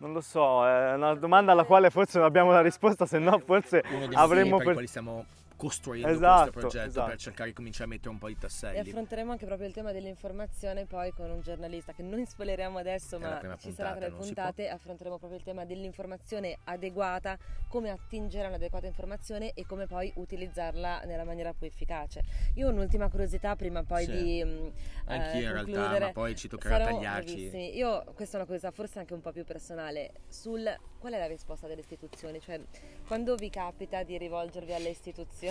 Non 0.00 0.12
lo 0.12 0.20
so, 0.20 0.64
è 0.66 0.94
una 0.94 1.14
domanda 1.14 1.52
alla 1.52 1.64
quale 1.64 1.90
forse 1.90 2.18
non 2.18 2.26
abbiamo 2.26 2.52
la 2.52 2.60
risposta, 2.60 3.04
se 3.04 3.18
no 3.18 3.40
forse 3.44 3.82
avremmo... 4.12 4.58
Per... 4.58 4.72
quali 4.72 4.86
stiamo 4.86 5.24
costruendo 5.58 6.08
esatto, 6.08 6.52
questo 6.52 6.60
progetto 6.60 6.88
esatto. 6.88 7.08
per 7.08 7.18
cercare 7.18 7.48
di 7.48 7.54
cominciare 7.54 7.84
a 7.84 7.88
mettere 7.88 8.10
un 8.10 8.18
po' 8.18 8.28
di 8.28 8.38
tasselli. 8.38 8.76
E 8.76 8.80
affronteremo 8.80 9.32
anche 9.32 9.44
proprio 9.44 9.66
il 9.66 9.74
tema 9.74 9.90
dell'informazione 9.90 10.86
poi 10.86 11.12
con 11.12 11.30
un 11.30 11.40
giornalista 11.40 11.92
che 11.92 12.02
non 12.02 12.24
spoileriamo 12.24 12.78
adesso, 12.78 13.18
ma 13.18 13.56
ci 13.58 13.72
sarà 13.72 13.94
tra 13.96 14.06
le 14.06 14.14
puntate, 14.14 14.68
affronteremo 14.68 15.18
proprio 15.18 15.38
il 15.38 15.44
tema 15.44 15.64
dell'informazione 15.64 16.58
adeguata, 16.64 17.36
come 17.68 17.90
attingere 17.90 18.44
a 18.44 18.48
un'adeguata 18.48 18.86
informazione 18.86 19.52
e 19.54 19.66
come 19.66 19.86
poi 19.86 20.12
utilizzarla 20.14 21.02
nella 21.04 21.24
maniera 21.24 21.52
più 21.52 21.66
efficace. 21.66 22.22
Io 22.54 22.68
ho 22.68 22.70
un'ultima 22.70 23.08
curiosità 23.08 23.56
prima 23.56 23.82
poi 23.82 24.04
sì. 24.04 24.10
di 24.12 24.44
mm, 24.44 24.68
Anch'io 25.06 25.40
eh, 25.40 25.42
in 25.42 25.52
realtà, 25.52 25.98
ma 25.98 26.12
poi 26.12 26.36
ci 26.36 26.46
toccherà 26.46 26.78
Sarò 26.78 26.94
tagliarci. 26.94 27.34
Bravissimi. 27.34 27.76
Io, 27.76 28.04
questa 28.14 28.38
è 28.38 28.40
una 28.40 28.48
cosa 28.48 28.70
forse 28.70 29.00
anche 29.00 29.14
un 29.14 29.20
po' 29.20 29.32
più 29.32 29.44
personale, 29.44 30.12
sul 30.28 30.72
qual 30.98 31.12
è 31.12 31.18
la 31.18 31.26
risposta 31.26 31.66
delle 31.66 31.80
istituzioni? 31.80 32.40
Cioè, 32.40 32.60
quando 33.06 33.34
vi 33.34 33.50
capita 33.50 34.02
di 34.02 34.18
rivolgervi 34.18 34.72
alle 34.72 34.90
istituzioni? 34.90 35.47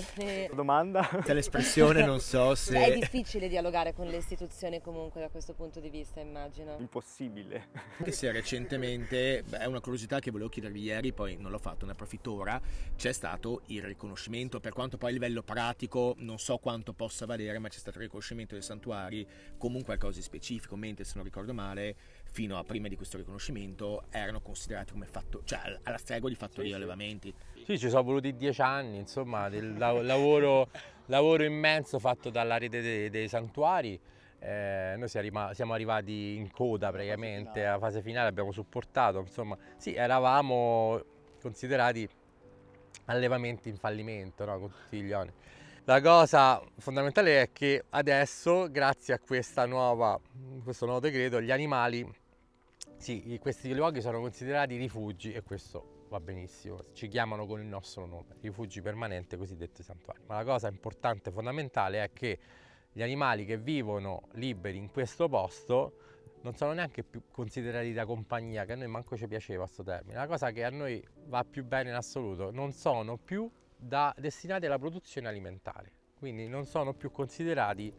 Domanda? 0.53 1.07
C'è 1.23 1.33
l'espressione, 1.33 2.05
non 2.05 2.19
so 2.19 2.53
se... 2.55 2.77
È 2.77 2.93
difficile 2.93 3.47
dialogare 3.47 3.93
con 3.93 4.07
le 4.07 4.17
istituzioni 4.17 4.81
comunque 4.81 5.21
da 5.21 5.29
questo 5.29 5.53
punto 5.53 5.79
di 5.79 5.89
vista, 5.89 6.19
immagino. 6.19 6.75
Impossibile. 6.79 7.67
Anche 7.97 8.11
se 8.11 8.31
recentemente, 8.31 9.43
beh, 9.47 9.59
è 9.59 9.65
una 9.65 9.81
curiosità 9.81 10.19
che 10.19 10.31
volevo 10.31 10.49
chiedervi 10.49 10.81
ieri, 10.81 11.13
poi 11.13 11.37
non 11.37 11.51
l'ho 11.51 11.59
fatto, 11.59 11.85
ne 11.85 11.91
approfitto 11.91 12.33
ora, 12.33 12.61
c'è 12.95 13.11
stato 13.11 13.61
il 13.67 13.83
riconoscimento, 13.83 14.59
per 14.59 14.73
quanto 14.73 14.97
poi 14.97 15.09
a 15.09 15.13
livello 15.13 15.43
pratico 15.43 16.15
non 16.19 16.39
so 16.39 16.57
quanto 16.57 16.93
possa 16.93 17.25
valere, 17.25 17.59
ma 17.59 17.67
c'è 17.67 17.79
stato 17.79 17.97
il 17.97 18.03
riconoscimento 18.03 18.53
dei 18.53 18.63
santuari, 18.63 19.27
comunque 19.57 19.95
qualcosa 19.97 20.19
di 20.19 20.23
specifico, 20.23 20.75
mentre 20.75 21.03
se 21.03 21.13
non 21.15 21.23
ricordo 21.23 21.53
male 21.53 21.95
fino 22.37 22.59
a 22.59 22.63
prima 22.63 22.87
di 22.87 22.95
questo 22.95 23.17
riconoscimento 23.17 24.03
erano 24.11 24.41
considerati 24.41 24.91
come 24.91 25.07
fatto, 25.07 25.41
cioè 25.43 25.59
alla 25.81 25.97
stregua 25.97 26.29
di 26.29 26.35
fattori 26.35 26.67
sì, 26.67 26.73
allevamenti. 26.75 27.33
Sì, 27.65 27.79
ci 27.79 27.89
sono 27.89 28.03
voluti 28.03 28.35
dieci 28.35 28.61
anni, 28.61 28.97
insomma, 28.97 29.49
del 29.49 29.75
lavoro, 29.75 30.69
lavoro 31.07 31.43
immenso 31.43 31.97
fatto 31.97 32.29
dalla 32.29 32.59
rete 32.59 32.79
dei, 32.81 33.09
dei 33.09 33.27
santuari. 33.27 33.99
Eh, 34.37 34.93
noi 34.99 35.07
siamo 35.07 35.73
arrivati 35.73 36.35
in 36.35 36.51
coda 36.51 36.91
praticamente 36.91 37.65
alla 37.65 37.79
fase 37.79 38.03
finale, 38.03 38.29
abbiamo 38.29 38.51
supportato, 38.51 39.17
insomma, 39.21 39.57
sì, 39.77 39.95
eravamo 39.95 41.03
considerati 41.41 42.07
allevamenti 43.05 43.69
in 43.69 43.77
fallimento 43.77 44.45
no? 44.45 44.59
con 44.59 44.69
tutti 44.69 45.01
gli 45.01 45.11
oni. 45.11 45.31
La 45.85 46.01
cosa 46.01 46.61
fondamentale 46.77 47.41
è 47.41 47.51
che 47.51 47.85
adesso, 47.89 48.69
grazie 48.69 49.15
a 49.15 49.65
nuova, 49.65 50.19
questo 50.63 50.85
nuovo 50.85 50.99
decreto, 50.99 51.41
gli 51.41 51.49
animali, 51.49 52.07
sì, 52.97 53.37
questi 53.39 53.73
luoghi 53.73 54.01
sono 54.01 54.19
considerati 54.19 54.75
rifugi 54.75 55.33
e 55.33 55.43
questo 55.43 56.05
va 56.09 56.19
benissimo, 56.19 56.85
ci 56.93 57.07
chiamano 57.07 57.45
con 57.45 57.59
il 57.59 57.67
nostro 57.67 58.05
nome, 58.05 58.35
rifugi 58.41 58.81
permanenti 58.81 59.37
cosiddetti 59.37 59.83
santuari. 59.83 60.21
Ma 60.27 60.37
la 60.37 60.43
cosa 60.43 60.67
importante, 60.67 61.31
fondamentale 61.31 62.03
è 62.03 62.11
che 62.13 62.39
gli 62.91 63.01
animali 63.01 63.45
che 63.45 63.57
vivono 63.57 64.27
liberi 64.33 64.77
in 64.77 64.89
questo 64.89 65.27
posto 65.29 65.99
non 66.41 66.55
sono 66.55 66.73
neanche 66.73 67.03
più 67.03 67.23
considerati 67.29 67.93
da 67.93 68.05
compagnia, 68.05 68.65
che 68.65 68.73
a 68.73 68.75
noi 68.75 68.87
manco 68.87 69.17
ci 69.17 69.27
piaceva 69.27 69.63
questo 69.63 69.83
termine. 69.83 70.15
La 70.15 70.27
cosa 70.27 70.51
che 70.51 70.63
a 70.63 70.69
noi 70.69 71.05
va 71.25 71.43
più 71.43 71.65
bene 71.65 71.89
in 71.89 71.95
assoluto, 71.95 72.51
non 72.51 72.71
sono 72.71 73.17
più 73.17 73.49
da, 73.75 74.13
destinati 74.17 74.65
alla 74.65 74.79
produzione 74.79 75.27
alimentare. 75.27 75.91
Quindi 76.17 76.47
non 76.47 76.65
sono 76.65 76.93
più 76.93 77.11
considerati 77.11 77.93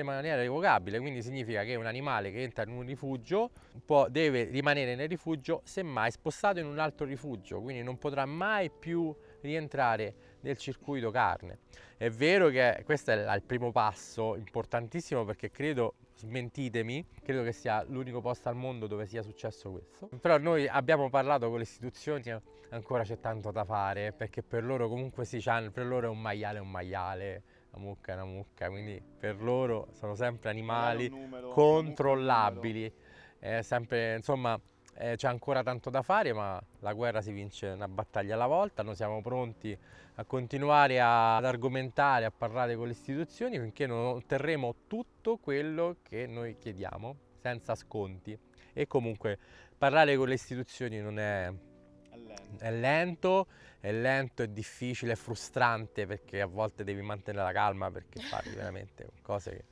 in 0.00 0.06
maniera 0.06 0.36
revocabile, 0.36 0.98
quindi 1.00 1.22
significa 1.22 1.64
che 1.64 1.74
un 1.74 1.84
animale 1.84 2.30
che 2.30 2.42
entra 2.42 2.62
in 2.62 2.70
un 2.70 2.86
rifugio 2.86 3.50
può, 3.84 4.08
deve 4.08 4.44
rimanere 4.44 4.94
nel 4.94 5.08
rifugio, 5.08 5.60
semmai 5.64 6.10
spostato 6.10 6.60
in 6.60 6.66
un 6.66 6.78
altro 6.78 7.04
rifugio, 7.04 7.60
quindi 7.60 7.82
non 7.82 7.98
potrà 7.98 8.24
mai 8.24 8.70
più 8.70 9.14
rientrare 9.42 10.14
nel 10.40 10.56
circuito 10.56 11.10
carne. 11.10 11.58
È 11.98 12.08
vero 12.08 12.48
che 12.48 12.80
questo 12.86 13.10
è 13.10 13.34
il 13.34 13.42
primo 13.42 13.70
passo 13.70 14.34
importantissimo 14.36 15.26
perché 15.26 15.50
credo 15.50 15.96
smentitemi, 16.20 17.04
credo 17.22 17.42
che 17.42 17.52
sia 17.52 17.82
l'unico 17.88 18.20
posto 18.20 18.48
al 18.48 18.56
mondo 18.56 18.86
dove 18.86 19.06
sia 19.06 19.22
successo 19.22 19.70
questo. 19.70 20.08
Però 20.20 20.38
noi 20.38 20.68
abbiamo 20.68 21.08
parlato 21.08 21.48
con 21.48 21.56
le 21.56 21.62
istituzioni, 21.62 22.34
ancora 22.70 23.02
c'è 23.02 23.18
tanto 23.20 23.50
da 23.50 23.64
fare, 23.64 24.12
perché 24.12 24.42
per 24.42 24.64
loro 24.64 24.88
comunque 24.88 25.24
sì, 25.24 25.42
per 25.72 25.86
loro 25.86 26.06
è 26.06 26.10
un 26.10 26.20
maiale 26.20 26.58
un 26.58 26.70
maiale, 26.70 27.42
una 27.72 27.84
mucca 27.84 28.12
è 28.12 28.14
una 28.14 28.24
mucca, 28.24 28.68
quindi 28.68 29.00
per 29.00 29.42
loro 29.42 29.88
sono 29.92 30.14
sempre 30.14 30.50
animali 30.50 31.08
numero, 31.08 31.48
controllabili. 31.50 32.92
È 33.38 33.62
sempre, 33.62 34.16
insomma, 34.16 34.60
eh, 34.96 35.16
c'è 35.16 35.28
ancora 35.28 35.62
tanto 35.62 35.88
da 35.88 36.02
fare, 36.02 36.32
ma 36.34 36.60
la 36.80 36.92
guerra 36.92 37.22
si 37.22 37.32
vince 37.32 37.68
una 37.68 37.88
battaglia 37.88 38.34
alla 38.34 38.46
volta, 38.46 38.82
noi 38.82 38.94
siamo 38.94 39.22
pronti 39.22 39.76
a 40.20 40.24
continuare 40.24 41.00
a, 41.00 41.36
ad 41.36 41.46
argomentare, 41.46 42.26
a 42.26 42.30
parlare 42.30 42.76
con 42.76 42.86
le 42.86 42.92
istituzioni 42.92 43.58
finché 43.58 43.86
non 43.86 44.04
otterremo 44.16 44.74
tutto 44.86 45.38
quello 45.38 45.96
che 46.02 46.26
noi 46.26 46.58
chiediamo, 46.58 47.16
senza 47.40 47.74
sconti. 47.74 48.38
E 48.74 48.86
comunque 48.86 49.38
parlare 49.78 50.16
con 50.16 50.28
le 50.28 50.34
istituzioni 50.34 50.98
non 51.00 51.18
è, 51.18 51.50
è 52.58 52.70
lento, 52.70 53.46
è 53.80 53.90
lento, 53.92 54.42
è 54.42 54.48
difficile, 54.48 55.12
è 55.12 55.16
frustrante 55.16 56.06
perché 56.06 56.42
a 56.42 56.46
volte 56.46 56.84
devi 56.84 57.00
mantenere 57.00 57.44
la 57.44 57.52
calma 57.52 57.90
perché 57.90 58.20
parli 58.28 58.54
veramente 58.54 59.06
con 59.06 59.22
cose 59.22 59.50
che, 59.50 59.64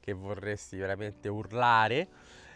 che 0.00 0.12
vorresti 0.12 0.76
veramente 0.76 1.28
urlare 1.28 2.08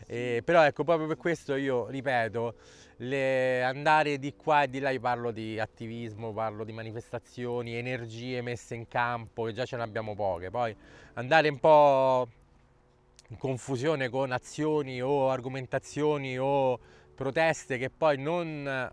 E, 0.07 0.43
però 0.45 0.65
ecco, 0.65 0.85
proprio 0.85 1.07
per 1.07 1.17
questo 1.17 1.55
io 1.55 1.87
ripeto, 1.89 2.55
le, 2.99 3.63
andare 3.63 4.19
di 4.19 4.35
qua 4.35 4.63
e 4.63 4.69
di 4.71 4.79
là, 4.79 4.91
io 4.91 5.01
parlo 5.01 5.31
di 5.31 5.59
attivismo, 5.59 6.33
parlo 6.33 6.65
di 6.65 6.73
manifestazioni, 6.73 7.75
energie 7.75 8.41
messe 8.43 8.75
in 8.75 8.89
campo, 8.89 9.45
che 9.45 9.53
già 9.53 9.65
ce 9.65 9.77
ne 9.77 9.83
abbiamo 9.83 10.15
poche, 10.15 10.51
poi 10.51 10.75
andare 11.15 11.49
un 11.49 11.59
po' 11.59 12.29
in 13.29 13.37
confusione 13.37 14.09
con 14.09 14.33
azioni 14.33 15.03
o 15.03 15.31
argomentazioni 15.31 16.39
o 16.39 16.79
proteste 17.15 17.77
che 17.77 17.91
poi 17.91 18.17
non, 18.19 18.91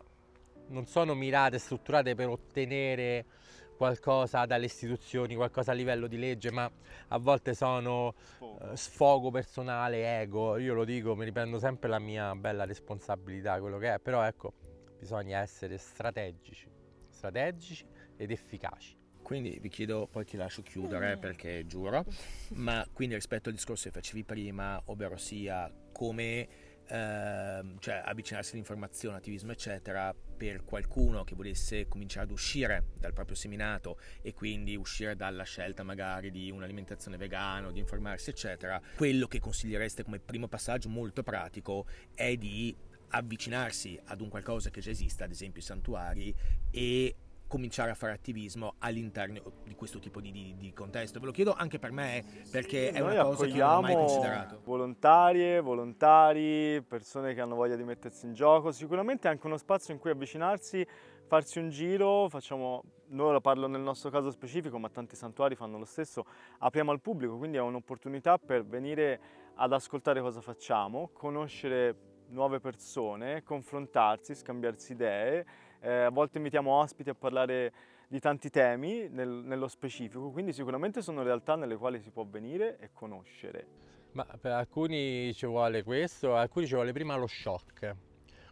non 0.68 0.86
sono 0.88 1.14
mirate, 1.14 1.58
strutturate 1.58 2.16
per 2.16 2.28
ottenere 2.28 3.26
qualcosa 3.76 4.46
dalle 4.46 4.66
istituzioni, 4.66 5.36
qualcosa 5.36 5.72
a 5.72 5.74
livello 5.74 6.08
di 6.08 6.18
legge, 6.18 6.52
ma 6.52 6.70
a 7.10 7.18
volte 7.18 7.54
sono 7.54 8.14
sfogo, 8.16 8.66
uh, 8.66 8.76
sfogo 8.76 9.32
personale, 9.32 10.22
ego. 10.22 10.58
Io 10.58 10.74
lo 10.74 10.86
dico, 10.86 11.16
mi 11.16 11.26
riprendo 11.26 11.60
sempre 11.60 11.90
la 11.90 12.00
mia 12.00 12.34
bella 12.36 12.66
responsabilità, 12.66 13.60
quello 13.60 13.78
che 13.78 13.96
è, 13.96 14.00
però 14.00 14.24
ecco, 14.24 14.54
bisogna 14.98 15.40
essere 15.40 15.78
strategici, 15.78 16.68
strategici 17.10 17.86
ed 18.18 18.32
efficaci. 18.32 18.98
Quindi 19.22 19.58
vi 19.60 19.70
chiedo, 19.70 20.08
poi 20.10 20.24
ti 20.24 20.38
lascio 20.38 20.62
chiudere 20.62 21.16
mm. 21.16 21.20
perché 21.20 21.66
giuro, 21.66 22.06
ma 22.54 22.86
quindi 22.94 23.16
rispetto 23.16 23.50
al 23.50 23.56
discorso 23.56 23.90
che 23.90 23.92
facevi 23.92 24.24
prima, 24.24 24.80
ovvero 24.86 25.18
sia 25.18 25.72
come 25.92 26.48
Ehm, 26.88 27.80
cioè 27.80 28.02
avvicinarsi 28.06 28.54
all'informazione, 28.54 29.18
attivismo, 29.18 29.52
eccetera, 29.52 30.14
per 30.14 30.64
qualcuno 30.64 31.24
che 31.24 31.34
volesse 31.34 31.88
cominciare 31.88 32.26
ad 32.26 32.32
uscire 32.32 32.86
dal 33.00 33.14
proprio 33.14 33.36
seminato 33.36 34.00
e 34.22 34.34
quindi 34.34 34.76
uscire 34.76 35.16
dalla 35.16 35.44
scelta 35.44 35.84
magari 35.84 36.30
di 36.30 36.52
un'alimentazione 36.52 37.18
vegana, 37.18 37.72
di 37.72 37.80
informarsi, 37.80 38.30
eccetera, 38.30 38.80
quello 38.96 39.28
che 39.28 39.40
consigliereste 39.40 40.04
come 40.04 40.20
primo 40.20 40.48
passaggio 40.48 40.90
molto 40.90 41.24
pratico 41.24 41.88
è 42.14 42.36
di 42.36 42.76
avvicinarsi 43.10 44.00
ad 44.06 44.22
un 44.22 44.30
qualcosa 44.30 44.70
che 44.70 44.82
già 44.82 44.90
esista, 44.90 45.24
ad 45.24 45.32
esempio 45.32 45.62
i 45.62 45.64
santuari, 45.64 46.36
e 46.70 47.16
cominciare 47.48 47.92
a 47.92 47.94
fare 47.94 48.14
attivismo 48.14 48.76
all'interno 48.80 49.40
di 49.64 49.76
questo 49.76 50.00
tipo 50.00 50.20
di, 50.20 50.32
di, 50.32 50.56
di 50.58 50.74
contesto. 50.74 51.20
Ve 51.20 51.28
lo 51.28 51.32
chiedo 51.32 51.54
anche 51.54 51.80
per 51.80 51.92
me 51.92 52.24
perché 52.52 52.92
sì, 52.92 52.98
è 52.98 53.00
una 53.02 53.24
cosa 53.24 53.46
che 53.46 53.54
non 53.54 53.70
ho 53.70 53.82
mai 53.82 53.94
considerato. 53.94 54.62
Volontarie, 54.64 55.60
volontari, 55.62 56.82
persone 56.82 57.34
che 57.34 57.42
hanno 57.42 57.56
voglia 57.56 57.76
di 57.76 57.84
mettersi 57.84 58.26
in 58.26 58.34
gioco, 58.34 58.72
sicuramente 58.72 59.28
è 59.28 59.32
anche 59.32 59.46
uno 59.46 59.58
spazio 59.58 59.94
in 59.94 60.00
cui 60.00 60.10
avvicinarsi, 60.10 60.86
farsi 61.28 61.60
un 61.60 61.70
giro, 61.70 62.28
facciamo, 62.30 62.84
noi 63.08 63.32
lo 63.34 63.42
parlo 63.42 63.68
nel 63.68 63.82
nostro 63.82 64.10
caso 64.10 64.32
specifico, 64.32 64.78
ma 64.80 64.90
tanti 64.90 65.16
santuari 65.16 65.56
fanno 65.56 65.78
lo 65.78 65.86
stesso, 65.86 66.26
apriamo 66.60 66.92
al 66.92 67.02
pubblico, 67.02 67.38
quindi 67.38 67.58
è 67.58 67.62
un'opportunità 67.62 68.38
per 68.38 68.66
venire 68.66 69.20
ad 69.56 69.72
ascoltare 69.72 70.22
cosa 70.22 70.42
facciamo, 70.42 71.10
conoscere 71.14 72.14
nuove 72.30 72.60
persone, 72.60 73.44
confrontarsi, 73.44 74.34
scambiarsi 74.34 74.94
idee 74.94 75.46
eh, 75.86 76.02
a 76.02 76.10
volte 76.10 76.38
invitiamo 76.38 76.72
ospiti 76.72 77.12
a 77.12 77.14
parlare 77.14 77.72
di 78.08 78.20
tanti 78.20 78.50
temi 78.50 79.08
nel, 79.08 79.30
nello 79.30 79.68
specifico, 79.68 80.32
quindi 80.32 80.52
sicuramente 80.52 81.02
sono 81.02 81.22
realtà 81.22 81.56
nelle 81.56 81.78
quali 81.78 82.00
si 82.02 82.10
può 82.10 82.26
venire 82.28 82.78
e 82.80 82.90
conoscere. 82.92 83.68
Ma 84.14 84.26
per 84.40 84.54
alcuni 84.54 85.32
ci 85.34 85.46
vuole 85.46 85.84
questo, 85.84 86.36
alcuni 86.36 86.66
ci 86.66 86.74
vuole 86.74 86.92
prima 86.92 87.16
lo 87.16 87.28
shock. 87.28 87.96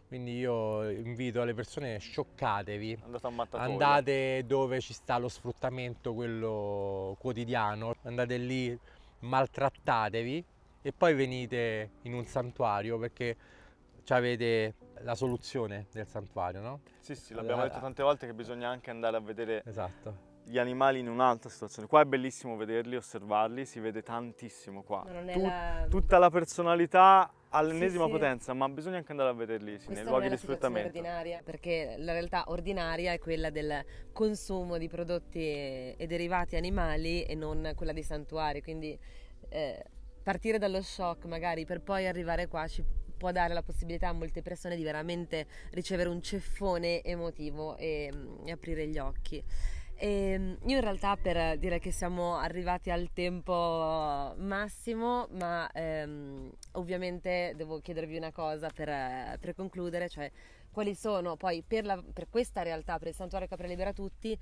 Quindi 0.06 0.36
io 0.36 0.88
invito 0.90 1.42
le 1.42 1.54
persone, 1.54 1.98
scioccatevi, 1.98 3.02
andate 3.52 4.44
dove 4.46 4.80
ci 4.80 4.92
sta 4.92 5.18
lo 5.18 5.28
sfruttamento, 5.28 6.14
quello 6.14 7.16
quotidiano, 7.18 7.94
andate 8.02 8.36
lì, 8.36 8.78
maltrattatevi 9.20 10.44
e 10.82 10.92
poi 10.92 11.14
venite 11.14 11.92
in 12.02 12.14
un 12.14 12.24
santuario 12.26 12.98
perché 12.98 13.36
avete 14.08 14.74
la 15.00 15.14
soluzione 15.14 15.86
del 15.92 16.06
santuario, 16.06 16.60
no? 16.60 16.80
Sì, 17.00 17.14
sì, 17.14 17.34
l'abbiamo 17.34 17.62
detto 17.62 17.80
tante 17.80 18.02
volte 18.02 18.26
che 18.26 18.34
bisogna 18.34 18.68
anche 18.68 18.90
andare 18.90 19.16
a 19.16 19.20
vedere 19.20 19.62
esatto. 19.66 20.32
gli 20.44 20.58
animali 20.58 21.00
in 21.00 21.08
un'altra 21.08 21.50
situazione. 21.50 21.88
Qua 21.88 22.02
è 22.02 22.04
bellissimo 22.04 22.56
vederli, 22.56 22.96
osservarli, 22.96 23.64
si 23.66 23.80
vede 23.80 24.02
tantissimo 24.02 24.82
qua. 24.82 25.04
Tut- 25.06 25.36
la... 25.36 25.86
Tutta 25.88 26.18
la 26.18 26.30
personalità 26.30 27.32
all'ennesima 27.50 28.06
sì, 28.06 28.10
potenza, 28.10 28.52
sì. 28.52 28.58
ma 28.58 28.68
bisogna 28.68 28.96
anche 28.96 29.10
andare 29.12 29.30
a 29.30 29.32
vederli 29.32 29.78
sì, 29.78 29.92
nei 29.92 30.04
luoghi 30.04 30.28
di 30.28 30.36
sfruttamento. 30.36 30.88
ordinaria, 30.88 31.40
perché 31.44 31.96
la 31.98 32.12
realtà 32.12 32.44
ordinaria 32.48 33.12
è 33.12 33.18
quella 33.18 33.50
del 33.50 33.84
consumo 34.12 34.76
di 34.76 34.88
prodotti 34.88 35.40
e 35.40 36.04
derivati 36.06 36.56
animali 36.56 37.22
e 37.22 37.34
non 37.34 37.72
quella 37.76 37.92
dei 37.92 38.02
santuari, 38.02 38.60
quindi 38.60 38.98
eh, 39.50 39.84
partire 40.22 40.58
dallo 40.58 40.82
shock 40.82 41.26
magari 41.26 41.64
per 41.64 41.80
poi 41.80 42.06
arrivare 42.06 42.48
qua 42.48 42.66
ci 42.66 42.82
può 43.16 43.32
dare 43.32 43.54
la 43.54 43.62
possibilità 43.62 44.08
a 44.08 44.12
molte 44.12 44.42
persone 44.42 44.76
di 44.76 44.82
veramente 44.82 45.46
ricevere 45.70 46.08
un 46.08 46.22
ceffone 46.22 47.02
emotivo 47.02 47.76
e, 47.76 48.12
e 48.44 48.50
aprire 48.50 48.86
gli 48.86 48.98
occhi. 48.98 49.42
E 49.96 50.08
ehm, 50.32 50.58
io 50.66 50.76
in 50.76 50.80
realtà 50.80 51.16
per 51.16 51.56
dire 51.58 51.78
che 51.78 51.92
siamo 51.92 52.36
arrivati 52.36 52.90
al 52.90 53.10
tempo 53.12 54.34
massimo, 54.38 55.28
ma 55.32 55.70
ehm, 55.72 56.50
ovviamente 56.72 57.52
devo 57.56 57.80
chiedervi 57.80 58.16
una 58.16 58.32
cosa 58.32 58.70
per, 58.74 59.38
per 59.38 59.54
concludere, 59.54 60.08
cioè 60.08 60.30
quali 60.74 60.94
sono 60.94 61.36
poi 61.36 61.62
per, 61.66 61.86
la, 61.86 62.02
per, 62.12 62.28
questa 62.28 62.62
realtà, 62.62 62.98
per 62.98 63.08
il 63.08 63.14
Santuario 63.14 63.48
Capra 63.48 63.66
Libera 63.66 63.92
Tutti, 63.92 64.36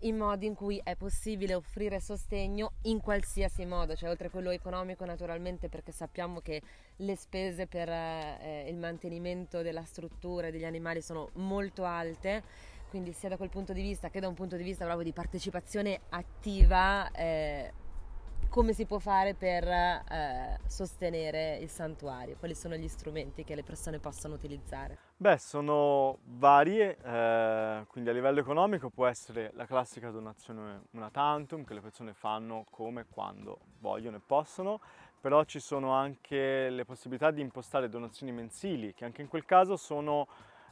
i 0.00 0.12
modi 0.12 0.46
in 0.46 0.54
cui 0.54 0.80
è 0.82 0.96
possibile 0.96 1.54
offrire 1.54 2.00
sostegno 2.00 2.72
in 2.82 3.00
qualsiasi 3.00 3.64
modo, 3.64 3.94
cioè 3.94 4.10
oltre 4.10 4.26
a 4.26 4.30
quello 4.30 4.50
economico 4.50 5.04
naturalmente 5.04 5.68
perché 5.68 5.92
sappiamo 5.92 6.40
che 6.40 6.60
le 6.96 7.16
spese 7.16 7.66
per 7.66 7.88
eh, 7.88 8.64
il 8.68 8.76
mantenimento 8.76 9.62
della 9.62 9.84
struttura 9.84 10.48
e 10.48 10.50
degli 10.50 10.64
animali 10.64 11.00
sono 11.00 11.30
molto 11.34 11.84
alte, 11.84 12.42
quindi 12.88 13.12
sia 13.12 13.28
da 13.28 13.36
quel 13.36 13.50
punto 13.50 13.72
di 13.72 13.82
vista 13.82 14.10
che 14.10 14.20
da 14.20 14.28
un 14.28 14.34
punto 14.34 14.56
di 14.56 14.62
vista 14.62 14.84
proprio 14.84 15.04
di 15.04 15.12
partecipazione 15.12 16.00
attiva 16.08 17.10
eh, 17.12 17.72
come 18.48 18.72
si 18.72 18.84
può 18.84 18.98
fare 18.98 19.34
per 19.34 19.66
eh, 19.66 20.60
sostenere 20.66 21.56
il 21.56 21.68
santuario? 21.68 22.36
Quali 22.38 22.54
sono 22.54 22.76
gli 22.76 22.86
strumenti 22.86 23.42
che 23.42 23.56
le 23.56 23.64
persone 23.64 23.98
possono 23.98 24.34
utilizzare? 24.34 24.96
Beh, 25.24 25.38
sono 25.38 26.18
varie, 26.24 26.98
eh, 27.02 27.84
quindi 27.88 28.10
a 28.10 28.12
livello 28.12 28.40
economico 28.40 28.90
può 28.90 29.06
essere 29.06 29.52
la 29.54 29.64
classica 29.64 30.10
donazione 30.10 30.82
una 30.90 31.08
tantum 31.08 31.64
che 31.64 31.72
le 31.72 31.80
persone 31.80 32.12
fanno 32.12 32.66
come 32.68 33.06
quando 33.08 33.60
vogliono 33.78 34.18
e 34.18 34.20
possono, 34.20 34.82
però 35.18 35.42
ci 35.44 35.60
sono 35.60 35.92
anche 35.92 36.68
le 36.68 36.84
possibilità 36.84 37.30
di 37.30 37.40
impostare 37.40 37.88
donazioni 37.88 38.32
mensili 38.32 38.92
che 38.92 39.06
anche 39.06 39.22
in 39.22 39.28
quel 39.28 39.46
caso 39.46 39.76
sono 39.76 40.28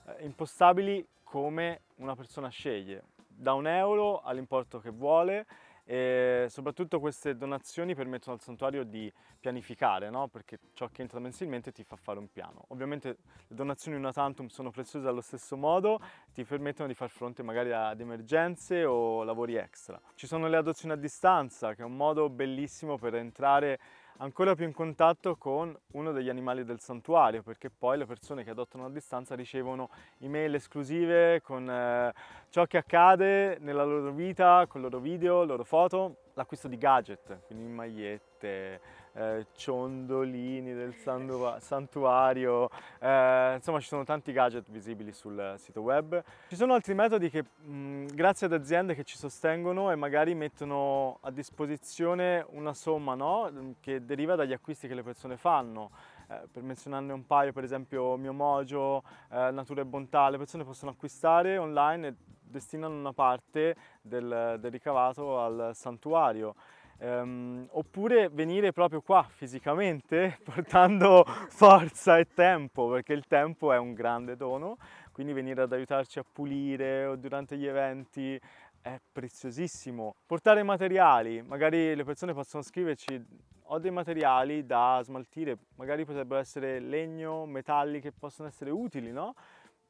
eh, 0.07 0.23
impostabili 0.23 1.03
come 1.23 1.85
una 1.97 2.15
persona 2.15 2.51
sceglie, 2.51 3.05
da 3.27 3.55
un 3.55 3.67
euro 3.67 4.21
all'importo 4.21 4.81
che 4.81 4.91
vuole 4.91 5.47
e 5.85 6.47
soprattutto 6.49 7.01
queste 7.01 7.37
donazioni 7.37 7.95
permettono 7.95 8.37
al 8.37 8.40
santuario 8.40 8.85
di 8.85 9.12
pianificare, 9.40 10.11
no? 10.11 10.29
perché 10.29 10.59
ciò 10.75 10.88
che 10.88 11.03
entra 11.03 11.18
mensilmente 11.18 11.73
ti 11.73 11.83
fa 11.83 11.97
fare 11.97 12.18
un 12.18 12.31
piano. 12.31 12.64
Ovviamente 12.68 13.09
le 13.49 13.57
donazioni 13.57 13.97
una 13.97 14.12
tantum 14.12 14.47
sono 14.47 14.71
preziose 14.71 15.09
allo 15.09 15.21
stesso 15.21 15.57
modo, 15.57 16.01
ti 16.33 16.45
permettono 16.45 16.88
di 16.88 16.95
far 16.95 17.11
fronte 17.11 17.42
magari 17.42 17.73
ad 17.73 18.01
emergenze 18.01 18.85
o 18.85 19.25
lavori 19.25 19.57
extra. 19.57 20.01
Ci 20.14 20.27
sono 20.27 20.49
le 20.49 20.57
adozioni 20.57 20.95
a 20.95 20.97
distanza, 20.97 21.75
che 21.75 21.83
è 21.83 21.85
un 21.85 21.97
modo 21.97 22.29
bellissimo 22.29 22.97
per 22.97 23.14
entrare 23.14 23.81
ancora 24.18 24.55
più 24.55 24.64
in 24.64 24.72
contatto 24.72 25.37
con 25.37 25.77
uno 25.92 26.12
degli 26.12 26.29
animali 26.29 26.64
del 26.64 26.81
santuario, 26.81 27.42
perché 27.42 27.70
poi 27.70 27.98
le 27.98 28.07
persone 28.07 28.44
che 28.44 28.51
adottano 28.51 28.87
a 28.87 28.90
distanza 28.90 29.35
ricevono 29.35 29.90
email 30.18 30.55
esclusive 30.55 31.40
con 31.42 31.68
eh, 31.68 32.12
ciò 32.51 32.66
che 32.66 32.79
accade 32.79 33.59
nella 33.61 33.85
loro 33.85 34.12
vita, 34.12 34.66
con 34.68 34.81
i 34.81 34.85
loro 34.85 34.98
video, 34.98 35.40
le 35.40 35.46
loro 35.46 35.64
foto, 35.64 36.16
l'acquisto 36.35 36.68
di 36.68 36.79
gadget, 36.79 37.46
quindi 37.46 37.66
magliette, 37.66 38.81
eh, 39.14 39.46
ciondolini 39.55 40.72
del 40.75 40.94
santuario, 40.94 42.68
eh, 42.98 43.55
insomma 43.57 43.81
ci 43.81 43.87
sono 43.87 44.05
tanti 44.05 44.33
gadget 44.33 44.70
visibili 44.70 45.12
sul 45.12 45.55
sito 45.59 45.81
web. 45.81 46.22
Ci 46.48 46.57
sono 46.57 46.75
altri 46.75 46.94
metodi 46.94 47.31
che 47.31 47.42
mh, 47.42 48.07
grazie 48.14 48.46
ad 48.46 48.53
aziende 48.53 48.94
che 48.94 49.05
ci 49.05 49.16
sostengono 49.16 49.90
e 49.90 49.96
magari 49.96 50.35
mettono 50.35 51.18
a 51.22 51.31
disposizione 51.31 52.44
una 52.51 52.75
somma 52.75 53.14
no? 53.14 53.75
che 53.81 54.05
deriva 54.05 54.35
dagli 54.35 54.53
acquisti 54.53 54.88
che 54.88 54.94
le 54.94 55.03
persone 55.03 55.37
fanno. 55.37 55.90
Eh, 56.29 56.48
per 56.51 56.62
menzionarne 56.62 57.12
un 57.12 57.27
paio, 57.27 57.53
per 57.53 57.64
esempio 57.64 58.16
Mio 58.16 58.33
Mojo, 58.33 59.03
eh, 59.31 59.51
Natura 59.51 59.83
e 59.83 59.85
Bontà, 59.85 60.29
le 60.31 60.38
persone 60.38 60.64
possono 60.64 60.92
acquistare 60.92 61.59
online 61.59 62.09
e 62.09 62.14
destinano 62.40 62.94
una 62.94 63.12
parte 63.12 63.77
del, 64.01 64.57
del 64.61 64.70
ricavato 64.70 65.40
al 65.40 65.70
santuario. 65.75 66.55
Um, 66.98 67.66
oppure 67.70 68.28
venire 68.28 68.72
proprio 68.72 69.00
qua 69.00 69.26
fisicamente 69.28 70.38
portando 70.44 71.24
forza 71.48 72.18
e 72.18 72.26
tempo, 72.33 72.88
perché 72.88 73.12
il 73.12 73.26
tempo 73.26 73.72
è 73.72 73.78
un 73.78 73.92
grande 73.92 74.37
dono, 74.37 74.78
quindi 75.11 75.33
venire 75.33 75.62
ad 75.62 75.72
aiutarci 75.72 76.18
a 76.20 76.24
pulire 76.31 77.07
o 77.07 77.16
durante 77.16 77.57
gli 77.57 77.66
eventi 77.66 78.40
è 78.81 79.00
preziosissimo. 79.12 80.14
Portare 80.26 80.62
materiali, 80.62 81.42
magari 81.42 81.94
le 81.94 82.05
persone 82.05 82.33
possono 82.35 82.62
scriverci 82.62 83.50
ho 83.72 83.78
dei 83.78 83.90
materiali 83.90 84.66
da 84.66 85.00
smaltire, 85.02 85.57
magari 85.76 86.05
potrebbero 86.05 86.40
essere 86.40 86.78
legno, 86.78 87.46
metalli 87.46 88.00
che 88.00 88.12
possono 88.12 88.48
essere 88.48 88.70
utili, 88.70 89.11
no? 89.12 89.35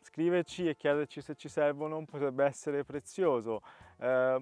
Scriverci 0.02 0.68
e 0.68 0.76
chiederci 0.76 1.20
se 1.20 1.34
ci 1.34 1.48
servono 1.48 2.04
potrebbe 2.04 2.44
essere 2.44 2.84
prezioso. 2.84 3.60
Eh, 3.98 4.40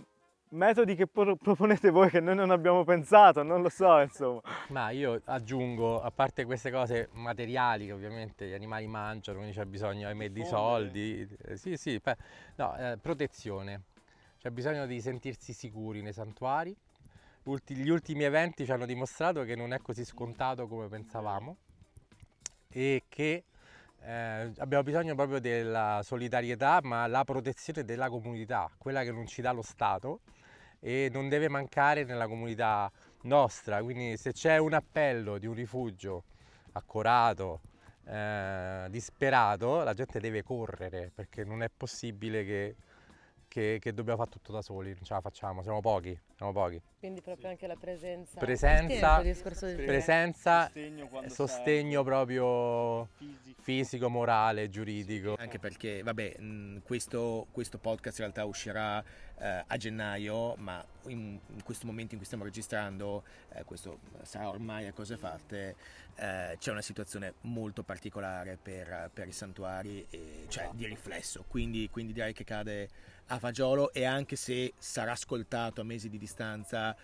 metodi 0.51 0.95
che 0.95 1.07
pro- 1.07 1.37
proponete 1.37 1.91
voi 1.91 2.11
che 2.11 2.21
noi 2.21 2.35
non 2.35 2.51
abbiamo 2.51 2.85
pensato, 2.85 3.43
non 3.43 3.63
lo 3.63 3.69
so, 3.69 4.01
insomma. 4.01 4.41
Ma 4.69 4.91
io 4.91 5.21
aggiungo, 5.25 6.01
a 6.01 6.11
parte 6.11 6.45
queste 6.45 6.71
cose 6.71 7.09
materiali 7.13 7.87
che 7.87 7.93
ovviamente 7.93 8.49
gli 8.49 8.55
animali 8.55 8.87
mangiano, 8.87 9.39
quindi 9.39 9.57
c'è 9.57 9.65
bisogno 9.65 10.09
ahimè, 10.09 10.31
di 10.31 10.45
soldi, 10.45 11.29
eh, 11.45 11.57
sì 11.57 11.77
sì, 11.77 12.01
pe- 12.01 12.17
no, 12.57 12.77
eh, 12.77 12.99
protezione, 13.01 13.83
c'è 14.39 14.51
bisogno 14.51 14.87
di 14.87 15.01
sentirsi 15.01 15.53
sicuri 15.53 16.03
nei 16.03 16.13
santuari. 16.13 16.75
Ulti- 17.45 17.75
gli 17.75 17.89
ultimi 17.89 18.25
eventi 18.25 18.65
ci 18.65 18.73
hanno 18.73 18.87
dimostrato 18.87 19.45
che 19.45 19.57
non 19.57 19.73
è 19.73 19.81
così 19.81 20.05
scontato 20.05 20.67
come 20.69 20.89
pensavamo 20.89 21.57
e 22.69 23.05
che 23.09 23.45
eh, 24.03 24.53
abbiamo 24.59 24.83
bisogno 24.83 25.15
proprio 25.15 25.41
della 25.41 26.01
solidarietà, 26.05 26.81
ma 26.83 27.07
la 27.07 27.25
protezione 27.25 27.85
della 27.85 28.09
comunità, 28.09 28.71
quella 28.77 29.03
che 29.03 29.11
non 29.11 29.27
ci 29.27 29.41
dà 29.41 29.53
lo 29.53 29.63
Stato 29.63 30.21
e 30.81 31.09
non 31.13 31.29
deve 31.29 31.49
mancare 31.49 32.05
nella 32.05 32.27
comunità 32.27 32.91
nostra. 33.23 33.83
Quindi 33.83 34.17
se 34.17 34.33
c'è 34.33 34.57
un 34.57 34.73
appello 34.73 35.39
di 35.39 35.47
un 35.47 35.55
rifugio 35.55 36.25
accorato, 36.73 37.61
eh, 38.07 38.87
disperato, 38.89 39.83
la 39.83 39.95
gente 39.95 40.19
deve 40.19 40.43
correre 40.43 41.13
perché 41.15 41.45
non 41.45 41.63
è 41.63 41.71
possibile 41.75 42.45
che, 42.45 42.75
che, 43.51 43.79
che 43.81 43.93
dobbiamo 43.93 44.19
fare 44.19 44.31
tutto 44.31 44.53
da 44.53 44.63
soli, 44.63 44.91
non 44.91 45.03
ce 45.03 45.13
la 45.13 45.21
facciamo, 45.21 45.61
siamo 45.63 45.81
pochi, 45.81 46.17
siamo 46.37 46.53
pochi. 46.53 46.81
Quindi 47.01 47.21
proprio 47.21 47.49
anche 47.49 47.67
la 47.67 47.75
presenza. 47.75 48.39
Presenza, 48.39 49.19
il 49.19 49.25
discorso 49.25 49.67
del 49.67 49.85
presenza 49.85 50.67
Sostegno 50.67 51.09
quando 51.09 51.35
sostegno 51.35 52.05
proprio 52.05 53.09
fisico. 53.17 53.63
fisico, 53.63 54.09
morale, 54.09 54.71
giuridico. 54.71 55.35
Anche 55.37 55.59
perché, 55.59 56.01
vabbè, 56.05 56.37
questo, 56.85 57.49
questo 57.51 57.79
podcast 57.79 58.19
in 58.19 58.25
realtà 58.27 58.45
uscirà 58.45 59.03
eh, 59.39 59.65
a 59.67 59.77
gennaio, 59.77 60.55
ma 60.55 60.85
in, 61.07 61.37
in 61.49 61.63
questo 61.65 61.87
momento 61.87 62.13
in 62.13 62.19
cui 62.19 62.27
stiamo 62.27 62.45
registrando, 62.45 63.25
eh, 63.55 63.65
questo 63.65 63.99
sarà 64.23 64.49
ormai 64.49 64.87
a 64.87 64.93
cose 64.93 65.17
fatte, 65.17 65.75
eh, 66.15 66.57
c'è 66.57 66.71
una 66.71 66.83
situazione 66.83 67.35
molto 67.41 67.83
particolare 67.83 68.57
per, 68.63 69.11
per 69.13 69.27
i 69.27 69.33
santuari, 69.33 70.07
e- 70.09 70.45
cioè 70.47 70.69
di 70.73 70.87
riflesso, 70.87 71.45
quindi, 71.49 71.91
quindi 71.91 72.13
direi 72.13 72.33
che 72.33 72.45
cade 72.45 72.89
a 73.31 73.39
fagiolo 73.39 73.93
e 73.93 74.05
anche 74.05 74.37
se 74.37 74.75
sarà 74.79 75.13
ascoltato 75.13 75.81
a 75.81 75.85
mesi 75.85 76.09
di 76.09 76.19
distanza, 76.19 76.97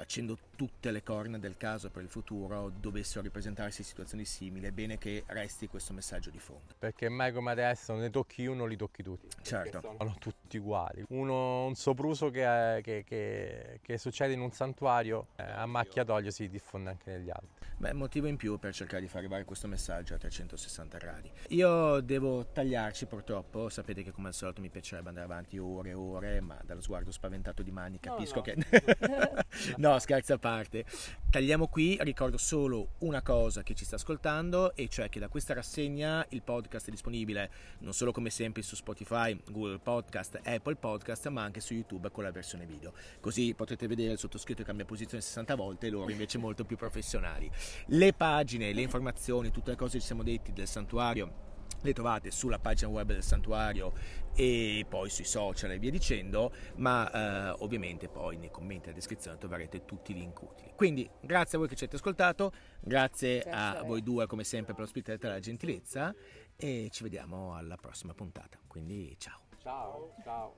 facendo 0.00 0.38
tutte 0.56 0.90
le 0.92 1.02
corna 1.02 1.36
del 1.36 1.58
caso 1.58 1.90
per 1.90 2.02
il 2.02 2.08
futuro, 2.08 2.72
dovessero 2.74 3.20
ripresentarsi 3.22 3.82
situazioni 3.82 4.24
simili, 4.24 4.66
è 4.66 4.70
bene 4.70 4.96
che 4.96 5.24
resti 5.26 5.68
questo 5.68 5.92
messaggio 5.92 6.30
di 6.30 6.38
fondo. 6.38 6.72
Perché 6.78 7.10
mai 7.10 7.34
come 7.34 7.50
adesso 7.50 7.94
ne 7.94 8.08
tocchi 8.08 8.46
uno, 8.46 8.64
li 8.64 8.76
tocchi 8.76 9.02
tutti. 9.02 9.28
Certo. 9.42 9.94
Sono 9.98 10.16
tutti 10.18 10.56
uguali. 10.56 11.04
Uno, 11.08 11.66
un 11.66 11.74
sopruso 11.74 12.30
che, 12.30 12.80
che- 12.82 13.04
che- 13.06 13.80
che 13.82 13.98
succede 13.98 14.32
in 14.32 14.40
un 14.40 14.50
santuario 14.52 15.26
eh, 15.36 15.42
a 15.42 15.66
macchia 15.66 16.02
d'olio 16.02 16.30
si 16.30 16.48
diffonde 16.48 16.90
anche 16.90 17.10
negli 17.10 17.28
altri. 17.28 17.68
Beh, 17.76 17.92
motivo 17.92 18.26
in 18.26 18.36
più 18.36 18.58
per 18.58 18.72
cercare 18.74 19.02
di 19.02 19.08
far 19.08 19.18
arrivare 19.18 19.44
questo 19.44 19.66
messaggio 19.66 20.14
a 20.14 20.18
360 20.18 20.98
gradi. 20.98 21.30
Io 21.48 22.00
devo 22.00 22.46
tagliarci 22.46 23.04
purtroppo, 23.06 23.68
sapete 23.68 24.02
che 24.02 24.12
come 24.12 24.28
al 24.28 24.34
solito 24.34 24.60
mi 24.62 24.68
piacerebbe 24.70 25.08
andare 25.08 25.26
avanti 25.26 25.58
ore 25.58 25.90
e 25.90 25.94
ore, 25.94 26.40
ma 26.40 26.58
dallo 26.62 26.80
sguardo 26.80 27.10
spaventato 27.10 27.62
di 27.62 27.70
Mani 27.70 27.98
capisco 27.98 28.36
no. 28.36 28.42
che... 28.42 28.56
no, 29.78 29.89
scherzo 29.98 30.34
a 30.34 30.38
parte. 30.38 30.84
Tagliamo 31.30 31.68
qui, 31.68 31.96
ricordo 32.00 32.38
solo 32.38 32.90
una 32.98 33.22
cosa 33.22 33.62
che 33.62 33.74
ci 33.74 33.84
sta 33.84 33.96
ascoltando, 33.96 34.74
e 34.74 34.88
cioè 34.88 35.08
che 35.08 35.20
da 35.20 35.28
questa 35.28 35.54
rassegna 35.54 36.24
il 36.30 36.42
podcast 36.42 36.88
è 36.88 36.90
disponibile 36.90 37.50
non 37.80 37.92
solo 37.92 38.12
come 38.12 38.30
sempre 38.30 38.62
su 38.62 38.74
Spotify, 38.74 39.38
Google 39.50 39.78
Podcast, 39.78 40.40
Apple 40.42 40.76
Podcast, 40.76 41.28
ma 41.28 41.42
anche 41.42 41.60
su 41.60 41.74
YouTube 41.74 42.10
con 42.10 42.24
la 42.24 42.32
versione 42.32 42.66
video. 42.66 42.92
Così 43.20 43.54
potrete 43.54 43.86
vedere 43.86 44.12
il 44.12 44.18
sottoscritto 44.18 44.60
che 44.60 44.66
cambia 44.66 44.84
posizione 44.84 45.22
60 45.22 45.54
volte 45.54 45.86
e 45.86 45.90
loro 45.90 46.10
invece 46.10 46.38
molto 46.38 46.64
più 46.64 46.76
professionali. 46.76 47.50
Le 47.86 48.12
pagine, 48.12 48.72
le 48.72 48.82
informazioni, 48.82 49.50
tutte 49.50 49.70
le 49.70 49.76
cose 49.76 49.94
che 49.94 50.00
ci 50.00 50.06
siamo 50.06 50.22
detti 50.22 50.52
del 50.52 50.66
santuario 50.66 51.48
le 51.82 51.92
trovate 51.92 52.30
sulla 52.30 52.58
pagina 52.58 52.90
web 52.90 53.08
del 53.08 53.22
santuario 53.22 53.92
e 54.34 54.86
poi 54.88 55.10
sui 55.10 55.24
social 55.24 55.72
e 55.72 55.78
via 55.78 55.90
dicendo, 55.90 56.52
ma 56.76 57.10
eh, 57.10 57.56
ovviamente 57.60 58.08
poi 58.08 58.36
nei 58.36 58.50
commenti 58.50 58.84
e 58.84 58.86
nella 58.88 58.94
descrizione 58.94 59.38
troverete 59.38 59.84
tutti 59.84 60.12
i 60.12 60.14
link 60.14 60.40
utili. 60.42 60.72
Quindi 60.76 61.08
grazie 61.20 61.56
a 61.56 61.60
voi 61.60 61.68
che 61.68 61.74
ci 61.74 61.84
avete 61.84 61.96
ascoltato, 61.98 62.52
grazie 62.80 63.40
Grazie 63.40 63.50
a 63.50 63.80
a 63.80 63.82
voi 63.82 64.02
due 64.02 64.26
come 64.26 64.44
sempre 64.44 64.72
per 64.72 64.82
l'ospitalità 64.82 65.28
e 65.28 65.30
la 65.30 65.40
gentilezza 65.40 66.14
e 66.56 66.88
ci 66.90 67.02
vediamo 67.02 67.54
alla 67.54 67.76
prossima 67.76 68.14
puntata. 68.14 68.58
Quindi 68.66 69.16
ciao. 69.18 69.40
Ciao, 69.62 70.14
ciao. 70.24 70.54